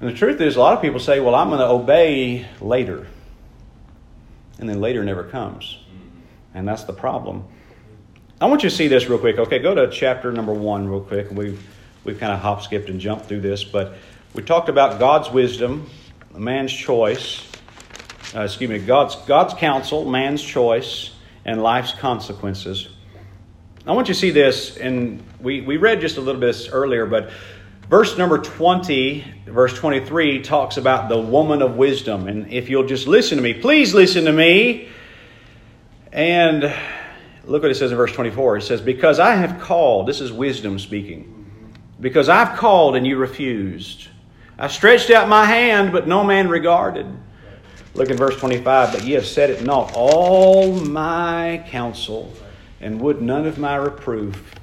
And 0.02 0.10
the 0.10 0.14
truth 0.14 0.42
is, 0.42 0.58
a 0.58 0.60
lot 0.60 0.74
of 0.74 0.82
people 0.82 1.00
say, 1.00 1.22
well, 1.22 1.36
I'm 1.36 1.48
going 1.48 1.60
to 1.60 1.68
obey 1.68 2.46
later. 2.60 3.08
And 4.60 4.68
then 4.68 4.82
later 4.82 5.04
never 5.06 5.24
comes. 5.24 5.78
And 6.54 6.68
that's 6.68 6.84
the 6.84 6.94
problem. 6.94 7.46
I 8.42 8.48
want 8.48 8.64
you 8.64 8.70
to 8.70 8.76
see 8.76 8.90
this 8.90 9.08
real 9.08 9.20
quick. 9.20 9.38
Okay, 9.38 9.60
go 9.60 9.74
to 9.74 9.90
chapter 9.90 10.34
number 10.34 10.54
one 10.54 10.90
real 10.90 11.00
quick. 11.00 11.32
We've, 11.32 11.66
we've 12.04 12.20
kind 12.20 12.34
of 12.34 12.40
hop, 12.40 12.62
skipped, 12.62 12.90
and 12.90 13.00
jumped 13.00 13.28
through 13.28 13.40
this, 13.40 13.64
but 13.64 13.96
we 14.34 14.41
talked 14.41 14.67
about 14.67 14.98
God's 14.98 15.30
wisdom, 15.30 15.88
man's 16.36 16.74
choice, 16.74 17.48
uh, 18.34 18.41
excuse 18.41 18.67
me, 18.67 18.80
God's, 18.80 19.15
God's 19.28 19.54
counsel, 19.54 20.10
man's 20.10 20.41
choice, 20.41 21.12
and 21.46 21.62
life's 21.62 21.91
consequences. 21.91 22.89
I 23.86 23.91
want 23.91 24.08
you 24.08 24.15
to 24.15 24.19
see 24.19 24.32
this, 24.32 24.78
and 24.78 25.22
we, 25.39 25.62
we 25.62 25.78
read 25.78 26.02
just 26.02 26.17
a 26.17 26.22
little 26.22 26.41
bit 26.41 26.67
earlier, 26.72 27.06
but 27.06 27.30
verse 27.88 28.17
number 28.17 28.39
20, 28.39 29.24
verse 29.46 29.76
23, 29.76 30.41
talks 30.41 30.78
about 30.78 31.10
the 31.10 31.19
woman 31.19 31.62
of 31.62 31.76
wisdom. 31.76 32.28
And 32.28 32.52
if 32.52 32.72
you'll 32.72 32.88
just 32.88 33.06
listen 33.06 33.38
to 33.38 33.43
me, 33.43 33.54
please 33.54 33.93
listen 33.93 34.26
to 34.26 34.34
me. 34.34 34.89
And 36.12 36.63
look 37.43 37.62
what 37.62 37.69
it 37.69 37.76
says 37.76 37.91
in 37.91 37.98
verse 37.98 38.13
24. 38.13 38.58
It 38.58 38.62
says, 38.63 38.82
Because 38.82 39.19
I 39.19 39.36
have 39.36 39.62
called, 39.62 40.08
this 40.08 40.22
is 40.22 40.32
wisdom 40.32 40.80
speaking, 40.80 41.46
because 42.00 42.30
I've 42.30 42.58
called 42.58 42.96
and 42.96 43.06
you 43.06 43.17
refused. 43.17 44.08
I 44.58 44.68
stretched 44.68 45.10
out 45.10 45.28
my 45.28 45.46
hand, 45.46 45.92
but 45.92 46.08
no 46.08 46.24
man 46.24 46.48
regarded. 46.50 47.08
Look 47.96 48.10
at 48.10 48.18
verse 48.18 48.38
25. 48.38 48.94
But 48.94 49.04
ye 49.04 49.13
have 49.13 49.26
said 49.26 49.50
it 49.50 49.63
not 49.63 49.94
all 49.96 50.74
my 50.74 51.63
counsel, 51.68 52.34
and 52.80 53.02
would 53.02 53.22
none 53.22 53.46
of 53.46 53.58
my 53.58 53.76
reproof. 53.76 54.56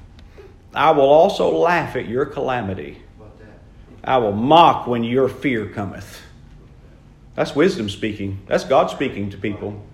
I 0.75 0.93
will 0.93 1.09
also 1.09 1.57
laugh 1.57 1.97
at 1.97 2.09
your 2.09 2.27
calamity. 2.27 3.03
I 4.03 4.19
will 4.19 4.33
mock 4.33 4.87
when 4.87 5.05
your 5.05 5.29
fear 5.29 5.67
cometh. 5.67 6.23
That's 7.35 7.55
wisdom 7.55 7.89
speaking. 7.89 8.41
That's 8.47 8.65
God 8.65 8.91
speaking 8.91 9.31
to 9.31 9.37
people. 9.37 9.85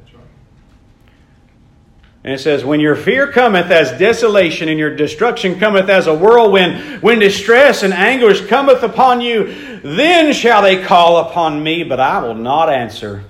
And 2.26 2.34
it 2.34 2.38
says, 2.40 2.64
When 2.64 2.80
your 2.80 2.96
fear 2.96 3.30
cometh 3.30 3.70
as 3.70 3.96
desolation, 4.00 4.68
and 4.68 4.80
your 4.80 4.96
destruction 4.96 5.60
cometh 5.60 5.88
as 5.88 6.08
a 6.08 6.14
whirlwind, 6.14 7.00
when 7.00 7.20
distress 7.20 7.84
and 7.84 7.94
anguish 7.94 8.44
cometh 8.46 8.82
upon 8.82 9.20
you, 9.20 9.78
then 9.80 10.34
shall 10.34 10.60
they 10.60 10.82
call 10.82 11.18
upon 11.18 11.62
me, 11.62 11.84
but 11.84 12.00
I 12.00 12.18
will 12.18 12.34
not 12.34 12.68
answer. 12.68 13.24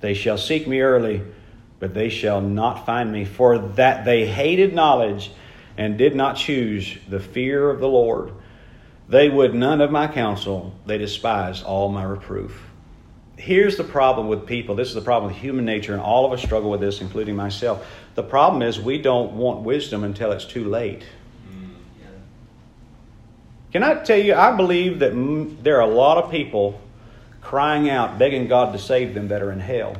They 0.00 0.14
shall 0.14 0.38
seek 0.38 0.66
me 0.66 0.80
early, 0.80 1.22
but 1.78 1.94
they 1.94 2.08
shall 2.08 2.40
not 2.40 2.84
find 2.84 3.12
me, 3.12 3.24
for 3.24 3.58
that 3.58 4.04
they 4.04 4.26
hated 4.26 4.74
knowledge 4.74 5.30
and 5.78 5.96
did 5.96 6.16
not 6.16 6.36
choose 6.36 6.98
the 7.08 7.20
fear 7.20 7.70
of 7.70 7.78
the 7.78 7.88
Lord. 7.88 8.32
They 9.08 9.28
would 9.28 9.54
none 9.54 9.80
of 9.80 9.92
my 9.92 10.08
counsel, 10.08 10.74
they 10.84 10.98
despised 10.98 11.62
all 11.62 11.88
my 11.88 12.02
reproof 12.02 12.69
here's 13.40 13.76
the 13.76 13.84
problem 13.84 14.28
with 14.28 14.46
people. 14.46 14.74
This 14.74 14.88
is 14.88 14.94
the 14.94 15.00
problem 15.00 15.32
with 15.32 15.40
human 15.40 15.64
nature, 15.64 15.92
and 15.92 16.02
all 16.02 16.26
of 16.26 16.32
us 16.32 16.42
struggle 16.42 16.70
with 16.70 16.80
this, 16.80 17.00
including 17.00 17.34
myself. 17.34 17.86
The 18.14 18.22
problem 18.22 18.62
is 18.62 18.78
we 18.78 19.00
don't 19.00 19.32
want 19.32 19.62
wisdom 19.62 20.04
until 20.04 20.32
it's 20.32 20.44
too 20.44 20.64
late. 20.64 21.04
Can 23.72 23.84
I 23.84 24.02
tell 24.02 24.18
you, 24.18 24.34
I 24.34 24.56
believe 24.56 24.98
that 24.98 25.12
there 25.62 25.76
are 25.76 25.88
a 25.88 25.94
lot 25.94 26.18
of 26.18 26.30
people 26.30 26.80
crying 27.40 27.88
out, 27.88 28.18
begging 28.18 28.48
God 28.48 28.72
to 28.72 28.78
save 28.78 29.14
them 29.14 29.28
that 29.28 29.42
are 29.42 29.52
in 29.52 29.60
hell. 29.60 29.96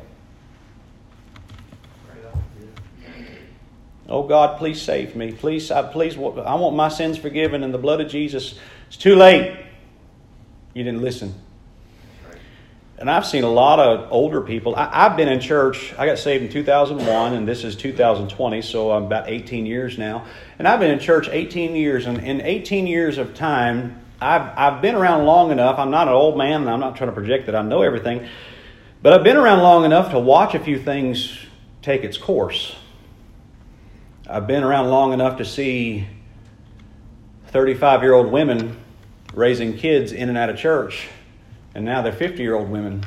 Oh 4.09 4.24
God, 4.24 4.59
please 4.59 4.83
save 4.83 5.14
me. 5.14 5.31
Please, 5.31 5.70
I, 5.70 5.83
please, 5.83 6.16
I 6.16 6.55
want 6.57 6.74
my 6.74 6.88
sins 6.88 7.16
forgiven 7.16 7.62
in 7.62 7.70
the 7.70 7.79
blood 7.79 8.00
of 8.00 8.09
Jesus. 8.09 8.59
It's 8.88 8.96
too 8.96 9.14
late. 9.14 9.57
You 10.74 10.83
didn't 10.83 11.00
listen. 11.00 11.33
And 13.01 13.11
I've 13.11 13.25
seen 13.25 13.45
a 13.45 13.51
lot 13.51 13.81
of 13.81 14.13
older 14.13 14.43
people. 14.43 14.77
I, 14.77 15.09
have 15.09 15.17
been 15.17 15.29
in 15.29 15.41
church. 15.41 15.95
I 15.99 16.05
got 16.05 16.19
saved 16.19 16.45
in 16.45 16.51
2001, 16.51 17.33
and 17.33 17.49
this 17.49 17.65
is 17.65 17.75
2020, 17.75 18.61
so 18.61 18.91
I'm 18.91 19.05
about 19.05 19.27
18 19.27 19.65
years 19.65 19.97
now. 19.97 20.27
And 20.59 20.69
I've 20.69 20.81
been 20.81 20.91
in 20.91 20.99
church 20.99 21.27
18 21.27 21.75
years, 21.75 22.05
and 22.05 22.19
in 22.19 22.43
18 22.43 22.87
years 22.87 23.17
of 23.17 23.35
time, 23.35 23.99
I've, 24.21 24.43
I've 24.55 24.83
been 24.83 24.97
around 24.97 25.25
long 25.25 25.51
enough. 25.51 25.79
I'm 25.79 25.91
not 25.91 26.09
an 26.09 26.13
old 26.13 26.37
man, 26.37 26.61
and 26.61 26.69
I'm 26.69 26.81
not 26.81 26.97
trying 26.97 27.09
to 27.09 27.15
project 27.15 27.47
that 27.47 27.57
I 27.57 27.63
know 27.63 27.81
everything, 27.81 28.29
but 29.01 29.15
I've 29.15 29.25
been 29.25 29.39
around 29.39 29.61
long 29.61 29.87
enough 29.87 30.11
to 30.11 30.19
watch 30.19 30.55
a 30.55 30.61
few 30.61 30.79
things 30.79 31.39
take 31.81 32.05
its 32.05 32.19
course. 32.19 32.77
I've 34.29 34.47
been 34.47 34.63
around 34.63 34.91
long 34.91 35.15
enough 35.15 35.39
to 35.39 35.47
see 35.47 36.07
35 37.47 38.03
year 38.03 38.13
old 38.13 38.31
women 38.31 38.77
raising 39.33 39.79
kids 39.79 40.13
in 40.13 40.29
and 40.29 40.37
out 40.37 40.51
of 40.51 40.59
church 40.59 41.09
and 41.75 41.85
now 41.85 42.03
they're 42.03 42.13
50 42.13 42.43
year 42.43 42.55
old 42.55 42.69
women. 42.69 43.05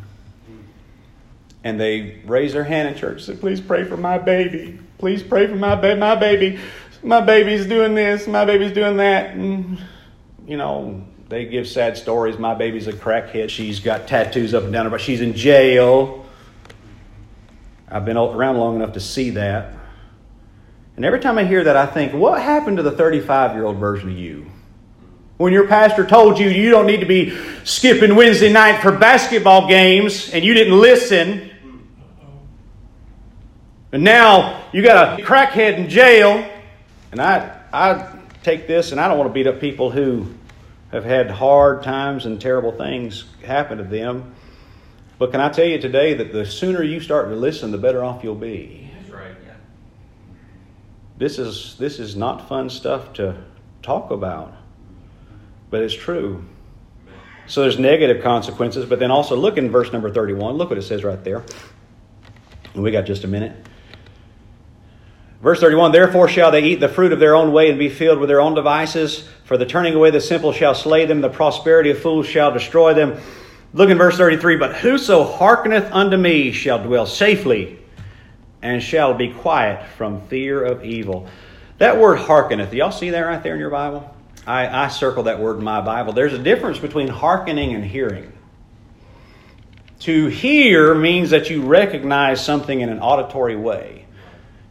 And 1.65 1.79
they 1.79 2.19
raise 2.25 2.51
their 2.51 2.63
hand 2.65 2.89
in 2.89 2.95
church 2.95 3.17
and 3.17 3.21
say, 3.21 3.35
Please 3.35 3.61
pray 3.61 3.85
for 3.85 3.95
my 3.95 4.17
baby. 4.17 4.79
Please 4.97 5.23
pray 5.23 5.47
for 5.47 5.55
my, 5.55 5.75
ba- 5.75 5.95
my 5.95 6.15
baby. 6.15 6.59
My 7.01 7.21
baby's 7.21 7.65
doing 7.65 7.95
this. 7.95 8.27
My 8.27 8.45
baby's 8.45 8.73
doing 8.73 8.97
that. 8.97 9.35
And, 9.35 9.77
you 10.45 10.57
know, 10.57 11.05
they 11.29 11.45
give 11.45 11.67
sad 11.67 11.97
stories. 11.97 12.37
My 12.37 12.53
baby's 12.53 12.87
a 12.87 12.93
crackhead. 12.93 13.49
She's 13.49 13.79
got 13.79 14.07
tattoos 14.07 14.53
up 14.53 14.63
and 14.63 14.73
down 14.73 14.85
her, 14.85 14.91
but 14.91 15.01
she's 15.01 15.21
in 15.21 15.33
jail. 15.33 16.25
I've 17.89 18.05
been 18.05 18.17
around 18.17 18.57
long 18.57 18.75
enough 18.75 18.93
to 18.93 18.99
see 18.99 19.31
that. 19.31 19.73
And 20.95 21.05
every 21.05 21.19
time 21.19 21.37
I 21.37 21.45
hear 21.45 21.63
that, 21.63 21.75
I 21.75 21.85
think, 21.85 22.13
what 22.13 22.41
happened 22.41 22.77
to 22.77 22.83
the 22.83 22.91
35 22.91 23.53
year 23.53 23.65
old 23.65 23.77
version 23.77 24.09
of 24.09 24.17
you? 24.17 24.45
When 25.37 25.51
your 25.51 25.67
pastor 25.67 26.05
told 26.05 26.37
you 26.37 26.49
you 26.49 26.69
don't 26.69 26.85
need 26.85 26.99
to 26.99 27.05
be 27.05 27.37
skipping 27.63 28.15
Wednesday 28.15 28.51
night 28.51 28.81
for 28.81 28.91
basketball 28.91 29.67
games 29.67 30.29
and 30.31 30.43
you 30.45 30.53
didn't 30.53 30.79
listen. 30.79 31.49
And 33.91 34.03
now 34.03 34.63
you 34.71 34.83
got 34.83 35.19
a 35.19 35.23
crackhead 35.23 35.77
in 35.77 35.89
jail. 35.89 36.47
And 37.11 37.19
I, 37.19 37.59
I 37.71 38.15
take 38.43 38.67
this 38.67 38.91
and 38.91 39.01
I 39.01 39.07
don't 39.07 39.17
want 39.17 39.29
to 39.29 39.33
beat 39.33 39.47
up 39.47 39.59
people 39.59 39.89
who 39.89 40.27
have 40.91 41.03
had 41.03 41.31
hard 41.31 41.81
times 41.81 42.27
and 42.27 42.39
terrible 42.39 42.71
things 42.71 43.25
happen 43.43 43.79
to 43.79 43.83
them. 43.83 44.35
But 45.17 45.31
can 45.31 45.41
I 45.41 45.49
tell 45.49 45.65
you 45.65 45.79
today 45.79 46.13
that 46.13 46.31
the 46.31 46.45
sooner 46.45 46.83
you 46.83 46.99
start 46.99 47.29
to 47.29 47.35
listen, 47.35 47.71
the 47.71 47.77
better 47.77 48.03
off 48.03 48.23
you'll 48.23 48.35
be. 48.35 48.91
That's 48.99 49.09
right. 49.09 49.35
Yeah. 49.45 49.53
This 51.17 51.39
is 51.39 51.75
this 51.79 51.99
is 51.99 52.15
not 52.15 52.47
fun 52.47 52.69
stuff 52.69 53.13
to 53.13 53.35
talk 53.81 54.11
about 54.11 54.53
but 55.73 55.81
it's 55.81 55.95
true. 55.95 56.45
So 57.47 57.61
there's 57.61 57.79
negative 57.79 58.21
consequences, 58.21 58.85
but 58.85 58.99
then 58.99 59.09
also 59.09 59.35
look 59.35 59.57
in 59.57 59.71
verse 59.71 59.91
number 59.91 60.11
31. 60.11 60.53
Look 60.53 60.69
what 60.69 60.77
it 60.77 60.83
says 60.83 61.03
right 61.03 61.21
there. 61.23 61.43
And 62.75 62.83
we 62.83 62.91
got 62.91 63.07
just 63.07 63.23
a 63.23 63.27
minute. 63.27 63.65
Verse 65.41 65.59
31 65.59 65.91
Therefore 65.91 66.27
shall 66.27 66.51
they 66.51 66.61
eat 66.61 66.79
the 66.79 66.87
fruit 66.87 67.11
of 67.11 67.19
their 67.19 67.33
own 67.33 67.51
way 67.51 67.71
and 67.71 67.79
be 67.79 67.89
filled 67.89 68.19
with 68.19 68.29
their 68.29 68.39
own 68.39 68.53
devices. 68.53 69.27
For 69.45 69.57
the 69.57 69.65
turning 69.65 69.95
away 69.95 70.11
the 70.11 70.21
simple 70.21 70.53
shall 70.53 70.75
slay 70.75 71.07
them, 71.07 71.21
the 71.21 71.29
prosperity 71.29 71.89
of 71.89 71.97
fools 71.97 72.27
shall 72.27 72.51
destroy 72.51 72.93
them. 72.93 73.19
Look 73.73 73.89
in 73.89 73.97
verse 73.97 74.15
33 74.15 74.57
But 74.57 74.75
whoso 74.75 75.23
hearkeneth 75.23 75.91
unto 75.91 76.17
me 76.17 76.51
shall 76.51 76.83
dwell 76.83 77.07
safely 77.07 77.79
and 78.61 78.81
shall 78.81 79.15
be 79.15 79.33
quiet 79.33 79.87
from 79.97 80.21
fear 80.27 80.63
of 80.63 80.85
evil. 80.85 81.27
That 81.79 81.99
word 81.99 82.19
hearkeneth, 82.19 82.71
y'all 82.75 82.91
see 82.91 83.09
that 83.09 83.21
right 83.21 83.41
there 83.41 83.55
in 83.55 83.59
your 83.59 83.71
Bible? 83.71 84.15
I, 84.45 84.85
I 84.85 84.87
circle 84.89 85.23
that 85.23 85.39
word 85.39 85.57
in 85.57 85.63
my 85.63 85.81
Bible. 85.81 86.13
There's 86.13 86.33
a 86.33 86.39
difference 86.39 86.77
between 86.77 87.07
hearkening 87.07 87.73
and 87.73 87.83
hearing. 87.83 88.31
To 89.99 90.27
hear 90.27 90.93
means 90.93 91.29
that 91.29 91.49
you 91.49 91.63
recognize 91.63 92.43
something 92.43 92.81
in 92.81 92.89
an 92.89 92.99
auditory 92.99 93.55
way. 93.55 94.05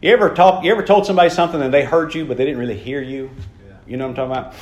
You 0.01 0.11
ever 0.11 0.29
talk, 0.29 0.63
you 0.63 0.71
ever 0.71 0.83
told 0.83 1.05
somebody 1.05 1.29
something 1.29 1.61
and 1.61 1.73
they 1.73 1.83
heard 1.83 2.13
you 2.13 2.25
but 2.25 2.37
they 2.37 2.45
didn't 2.45 2.59
really 2.59 2.77
hear 2.77 3.01
you? 3.01 3.31
You 3.87 3.97
know 3.97 4.07
what 4.07 4.19
I'm 4.19 4.29
talking 4.29 4.43
about? 4.43 4.55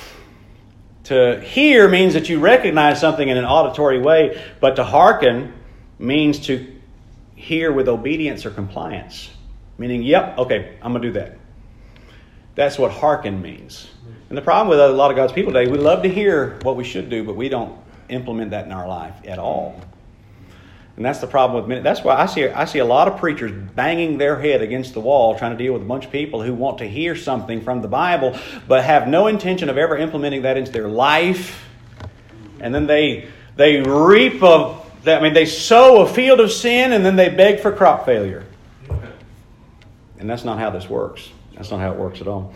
To 1.05 1.41
hear 1.41 1.89
means 1.89 2.13
that 2.13 2.29
you 2.29 2.39
recognize 2.39 3.01
something 3.01 3.27
in 3.27 3.37
an 3.37 3.43
auditory 3.43 3.99
way, 3.99 4.41
but 4.59 4.75
to 4.77 4.83
hearken 4.83 5.53
means 5.99 6.39
to 6.47 6.73
hear 7.35 7.71
with 7.71 7.89
obedience 7.89 8.45
or 8.45 8.51
compliance. 8.51 9.29
Meaning, 9.77 10.03
yep, 10.03 10.37
okay, 10.37 10.77
I'm 10.81 10.91
going 10.93 11.01
to 11.01 11.07
do 11.09 11.13
that. 11.13 11.37
That's 12.55 12.77
what 12.77 12.91
hearken 12.91 13.41
means. 13.41 13.87
And 14.29 14.37
the 14.37 14.41
problem 14.41 14.69
with 14.69 14.79
a 14.79 14.89
lot 14.89 15.11
of 15.11 15.17
God's 15.17 15.33
people 15.33 15.53
today, 15.53 15.69
we 15.69 15.77
love 15.77 16.03
to 16.03 16.09
hear 16.09 16.57
what 16.63 16.75
we 16.75 16.83
should 16.83 17.09
do, 17.09 17.23
but 17.23 17.35
we 17.35 17.49
don't 17.49 17.77
implement 18.09 18.51
that 18.51 18.65
in 18.65 18.71
our 18.71 18.87
life 18.87 19.15
at 19.25 19.39
all. 19.39 19.79
And 20.97 21.05
that's 21.05 21.19
the 21.19 21.27
problem 21.27 21.59
with 21.59 21.69
many. 21.69 21.81
That's 21.81 22.03
why 22.03 22.15
I 22.15 22.25
see 22.25 22.47
I 22.47 22.65
see 22.65 22.79
a 22.79 22.85
lot 22.85 23.07
of 23.07 23.17
preachers 23.17 23.51
banging 23.75 24.17
their 24.17 24.39
head 24.39 24.61
against 24.61 24.93
the 24.93 24.99
wall 24.99 25.37
trying 25.37 25.51
to 25.51 25.57
deal 25.57 25.73
with 25.73 25.81
a 25.81 25.85
bunch 25.85 26.05
of 26.05 26.11
people 26.11 26.41
who 26.43 26.53
want 26.53 26.77
to 26.79 26.87
hear 26.87 27.15
something 27.15 27.61
from 27.61 27.81
the 27.81 27.87
Bible 27.87 28.37
but 28.67 28.83
have 28.83 29.07
no 29.07 29.27
intention 29.27 29.69
of 29.69 29.77
ever 29.77 29.97
implementing 29.97 30.43
that 30.43 30.57
into 30.57 30.71
their 30.71 30.89
life. 30.89 31.65
And 32.59 32.75
then 32.75 32.87
they 32.87 33.29
they 33.55 33.81
reap 33.81 34.43
a 34.43 34.77
I 35.07 35.21
mean 35.21 35.33
they 35.33 35.45
sow 35.45 36.01
a 36.01 36.07
field 36.07 36.39
of 36.39 36.51
sin 36.51 36.91
and 36.93 37.05
then 37.05 37.15
they 37.15 37.29
beg 37.29 37.61
for 37.61 37.71
crop 37.71 38.05
failure. 38.05 38.45
And 40.19 40.29
that's 40.29 40.43
not 40.43 40.59
how 40.59 40.69
this 40.69 40.87
works. 40.87 41.31
That's 41.61 41.69
not 41.69 41.79
how 41.79 41.91
it 41.91 41.99
works 41.99 42.21
at 42.21 42.27
all. 42.27 42.55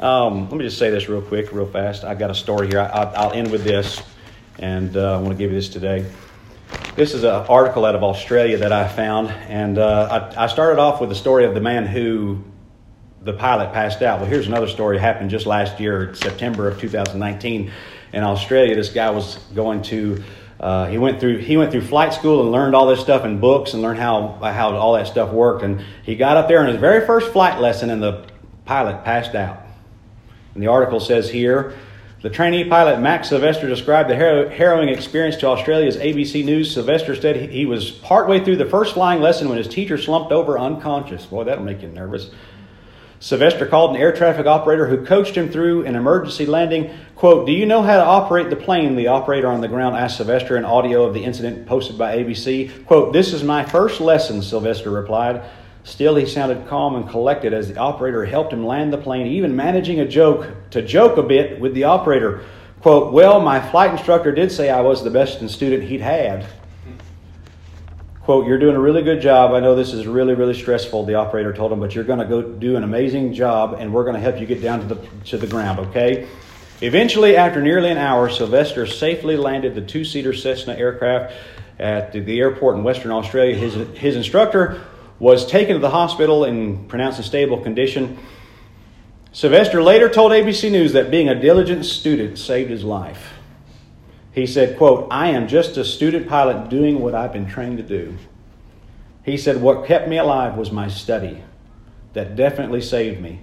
Um, 0.00 0.48
let 0.48 0.58
me 0.58 0.64
just 0.64 0.76
say 0.76 0.90
this 0.90 1.08
real 1.08 1.22
quick, 1.22 1.52
real 1.52 1.68
fast. 1.68 2.02
I 2.02 2.16
got 2.16 2.32
a 2.32 2.34
story 2.34 2.66
here. 2.66 2.80
I, 2.80 3.26
will 3.26 3.32
end 3.32 3.52
with 3.52 3.62
this, 3.62 4.02
and 4.58 4.96
uh, 4.96 5.14
I 5.14 5.22
want 5.22 5.28
to 5.28 5.36
give 5.36 5.52
you 5.52 5.56
this 5.56 5.68
today. 5.68 6.04
This 6.96 7.14
is 7.14 7.22
an 7.22 7.30
article 7.30 7.84
out 7.84 7.94
of 7.94 8.02
Australia 8.02 8.56
that 8.56 8.72
I 8.72 8.88
found, 8.88 9.30
and 9.30 9.78
uh, 9.78 10.32
I, 10.36 10.46
I, 10.46 10.46
started 10.48 10.80
off 10.80 11.00
with 11.00 11.10
the 11.10 11.14
story 11.14 11.44
of 11.44 11.54
the 11.54 11.60
man 11.60 11.86
who 11.86 12.42
the 13.22 13.34
pilot 13.34 13.72
passed 13.72 14.02
out. 14.02 14.18
Well, 14.18 14.28
here's 14.28 14.48
another 14.48 14.66
story 14.66 14.96
that 14.96 15.02
happened 15.02 15.30
just 15.30 15.46
last 15.46 15.78
year, 15.78 16.12
September 16.16 16.66
of 16.66 16.80
2019, 16.80 17.70
in 18.12 18.24
Australia. 18.24 18.74
This 18.74 18.88
guy 18.88 19.10
was 19.10 19.36
going 19.54 19.82
to 19.82 20.24
uh, 20.60 20.88
he 20.88 20.98
went 20.98 21.20
through 21.20 21.38
he 21.38 21.56
went 21.56 21.72
through 21.72 21.80
flight 21.80 22.12
school 22.12 22.42
and 22.42 22.52
learned 22.52 22.74
all 22.74 22.86
this 22.86 23.00
stuff 23.00 23.24
in 23.24 23.40
books 23.40 23.72
and 23.72 23.80
learned 23.80 23.98
how 23.98 24.38
how 24.42 24.76
all 24.76 24.92
that 24.92 25.06
stuff 25.06 25.32
worked. 25.32 25.62
And 25.62 25.82
he 26.02 26.16
got 26.16 26.36
up 26.36 26.48
there 26.48 26.60
in 26.62 26.66
his 26.66 26.76
very 26.76 27.06
first 27.06 27.32
flight 27.32 27.60
lesson, 27.60 27.88
and 27.88 28.02
the 28.02 28.29
pilot 28.70 29.02
passed 29.04 29.34
out. 29.34 29.60
And 30.54 30.62
the 30.62 30.68
article 30.68 31.00
says 31.00 31.28
here 31.28 31.76
the 32.22 32.30
trainee 32.30 32.68
pilot 32.68 33.00
Max 33.00 33.28
Sylvester 33.28 33.66
described 33.66 34.08
the 34.08 34.14
harrowing 34.14 34.90
experience 34.90 35.34
to 35.38 35.48
Australia's 35.48 35.96
ABC 35.96 36.44
News. 36.44 36.72
Sylvester 36.72 37.16
said 37.16 37.50
he 37.50 37.66
was 37.66 37.90
partway 37.90 38.44
through 38.44 38.58
the 38.58 38.66
first 38.66 38.94
flying 38.94 39.20
lesson 39.20 39.48
when 39.48 39.58
his 39.58 39.66
teacher 39.66 39.98
slumped 39.98 40.30
over 40.30 40.56
unconscious. 40.56 41.26
Boy, 41.26 41.42
that'll 41.42 41.64
make 41.64 41.82
you 41.82 41.88
nervous. 41.88 42.30
Sylvester 43.18 43.66
called 43.66 43.96
an 43.96 44.00
air 44.00 44.12
traffic 44.12 44.46
operator 44.46 44.86
who 44.86 45.04
coached 45.04 45.34
him 45.34 45.50
through 45.50 45.84
an 45.84 45.96
emergency 45.96 46.46
landing. 46.46 46.94
Quote, 47.16 47.46
Do 47.46 47.52
you 47.52 47.66
know 47.66 47.82
how 47.82 47.96
to 47.96 48.04
operate 48.04 48.50
the 48.50 48.56
plane? 48.56 48.94
The 48.94 49.08
operator 49.08 49.48
on 49.48 49.62
the 49.62 49.68
ground 49.68 49.96
asked 49.96 50.18
Sylvester 50.18 50.56
in 50.56 50.64
audio 50.64 51.02
of 51.06 51.12
the 51.12 51.24
incident 51.24 51.66
posted 51.66 51.98
by 51.98 52.18
ABC. 52.18 52.86
Quote, 52.86 53.12
This 53.12 53.32
is 53.32 53.42
my 53.42 53.64
first 53.64 54.00
lesson, 54.00 54.42
Sylvester 54.42 54.90
replied. 54.90 55.42
Still, 55.84 56.16
he 56.16 56.26
sounded 56.26 56.68
calm 56.68 56.94
and 56.94 57.08
collected 57.08 57.54
as 57.54 57.68
the 57.68 57.78
operator 57.78 58.24
helped 58.24 58.52
him 58.52 58.66
land 58.66 58.92
the 58.92 58.98
plane, 58.98 59.26
even 59.26 59.56
managing 59.56 60.00
a 60.00 60.06
joke 60.06 60.70
to 60.70 60.82
joke 60.82 61.16
a 61.16 61.22
bit 61.22 61.58
with 61.58 61.74
the 61.74 61.84
operator. 61.84 62.44
Quote, 62.80 63.12
Well, 63.12 63.40
my 63.40 63.60
flight 63.70 63.92
instructor 63.92 64.32
did 64.32 64.52
say 64.52 64.68
I 64.68 64.82
was 64.82 65.02
the 65.02 65.10
best 65.10 65.46
student 65.48 65.84
he'd 65.84 66.02
had. 66.02 66.46
Quote, 68.22 68.46
You're 68.46 68.58
doing 68.58 68.76
a 68.76 68.80
really 68.80 69.02
good 69.02 69.22
job. 69.22 69.52
I 69.52 69.60
know 69.60 69.74
this 69.74 69.94
is 69.94 70.06
really, 70.06 70.34
really 70.34 70.54
stressful, 70.54 71.06
the 71.06 71.14
operator 71.14 71.52
told 71.52 71.72
him, 71.72 71.80
but 71.80 71.94
you're 71.94 72.04
going 72.04 72.18
to 72.18 72.26
go 72.26 72.42
do 72.42 72.76
an 72.76 72.84
amazing 72.84 73.32
job, 73.32 73.76
and 73.78 73.92
we're 73.92 74.04
going 74.04 74.16
to 74.16 74.20
help 74.20 74.38
you 74.38 74.46
get 74.46 74.62
down 74.62 74.80
to 74.80 74.94
the, 74.94 75.06
to 75.26 75.38
the 75.38 75.46
ground, 75.46 75.78
okay? 75.78 76.28
Eventually, 76.82 77.36
after 77.36 77.60
nearly 77.60 77.90
an 77.90 77.98
hour, 77.98 78.30
Sylvester 78.30 78.86
safely 78.86 79.36
landed 79.36 79.74
the 79.74 79.82
two 79.82 80.04
seater 80.04 80.32
Cessna 80.32 80.74
aircraft 80.74 81.34
at 81.78 82.12
the, 82.12 82.20
the 82.20 82.38
airport 82.38 82.76
in 82.76 82.84
Western 82.84 83.10
Australia. 83.10 83.54
His, 83.54 83.74
his 83.98 84.16
instructor 84.16 84.80
was 85.20 85.46
taken 85.46 85.74
to 85.74 85.78
the 85.80 85.90
hospital 85.90 86.44
in 86.44 86.86
pronounced 86.86 87.18
in 87.18 87.24
stable 87.24 87.60
condition. 87.60 88.18
Sylvester 89.32 89.80
later 89.80 90.08
told 90.08 90.32
ABC 90.32 90.72
News 90.72 90.94
that 90.94 91.10
being 91.10 91.28
a 91.28 91.40
diligent 91.40 91.84
student 91.84 92.38
saved 92.38 92.70
his 92.70 92.82
life. 92.82 93.34
He 94.32 94.46
said, 94.46 94.76
quote, 94.78 95.06
I 95.10 95.28
am 95.28 95.46
just 95.46 95.76
a 95.76 95.84
student 95.84 96.28
pilot 96.28 96.68
doing 96.68 97.00
what 97.00 97.14
I've 97.14 97.32
been 97.32 97.46
trained 97.46 97.76
to 97.76 97.84
do. 97.84 98.16
He 99.24 99.36
said, 99.36 99.60
What 99.60 99.86
kept 99.86 100.08
me 100.08 100.16
alive 100.16 100.56
was 100.56 100.72
my 100.72 100.88
study. 100.88 101.42
That 102.14 102.36
definitely 102.36 102.80
saved 102.80 103.20
me. 103.20 103.40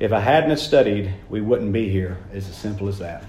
If 0.00 0.12
I 0.12 0.20
hadn't 0.20 0.56
studied, 0.58 1.14
we 1.30 1.40
wouldn't 1.40 1.72
be 1.72 1.88
here. 1.88 2.18
It's 2.32 2.48
as 2.48 2.56
simple 2.56 2.88
as 2.88 2.98
that. 2.98 3.24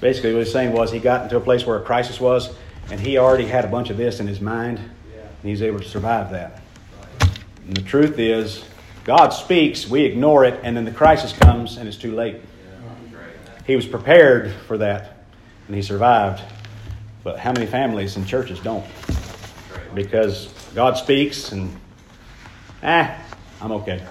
Basically, 0.00 0.34
what 0.34 0.44
he's 0.44 0.52
saying 0.52 0.72
was 0.72 0.92
he 0.92 0.98
got 0.98 1.22
into 1.22 1.36
a 1.36 1.40
place 1.40 1.64
where 1.64 1.78
a 1.78 1.82
crisis 1.82 2.20
was, 2.20 2.50
and 2.90 3.00
he 3.00 3.16
already 3.16 3.46
had 3.46 3.64
a 3.64 3.68
bunch 3.68 3.90
of 3.90 3.96
this 3.96 4.20
in 4.20 4.26
his 4.26 4.40
mind, 4.40 4.78
and 4.78 5.44
he 5.44 5.50
was 5.50 5.62
able 5.62 5.78
to 5.78 5.88
survive 5.88 6.30
that. 6.32 6.62
And 7.68 7.76
the 7.76 7.82
truth 7.82 8.18
is, 8.18 8.64
God 9.04 9.28
speaks, 9.28 9.86
we 9.86 10.04
ignore 10.04 10.46
it, 10.46 10.58
and 10.62 10.74
then 10.74 10.86
the 10.86 10.90
crisis 10.90 11.34
comes 11.34 11.76
and 11.76 11.86
it's 11.86 11.98
too 11.98 12.14
late. 12.14 12.40
He 13.66 13.76
was 13.76 13.86
prepared 13.86 14.50
for 14.66 14.78
that, 14.78 15.18
and 15.66 15.76
he 15.76 15.82
survived. 15.82 16.42
But 17.22 17.38
how 17.38 17.52
many 17.52 17.66
families 17.66 18.16
and 18.16 18.26
churches 18.26 18.58
don't? 18.60 18.86
Because 19.94 20.46
God 20.74 20.96
speaks, 20.96 21.52
and 21.52 21.76
ah, 22.82 23.14
I'm 23.60 23.72
okay. 23.72 24.02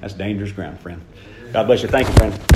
That's 0.00 0.14
dangerous 0.14 0.52
ground, 0.52 0.78
friend. 0.78 1.02
God 1.52 1.66
bless 1.66 1.82
you. 1.82 1.88
Thank 1.88 2.06
you, 2.06 2.14
friend. 2.14 2.55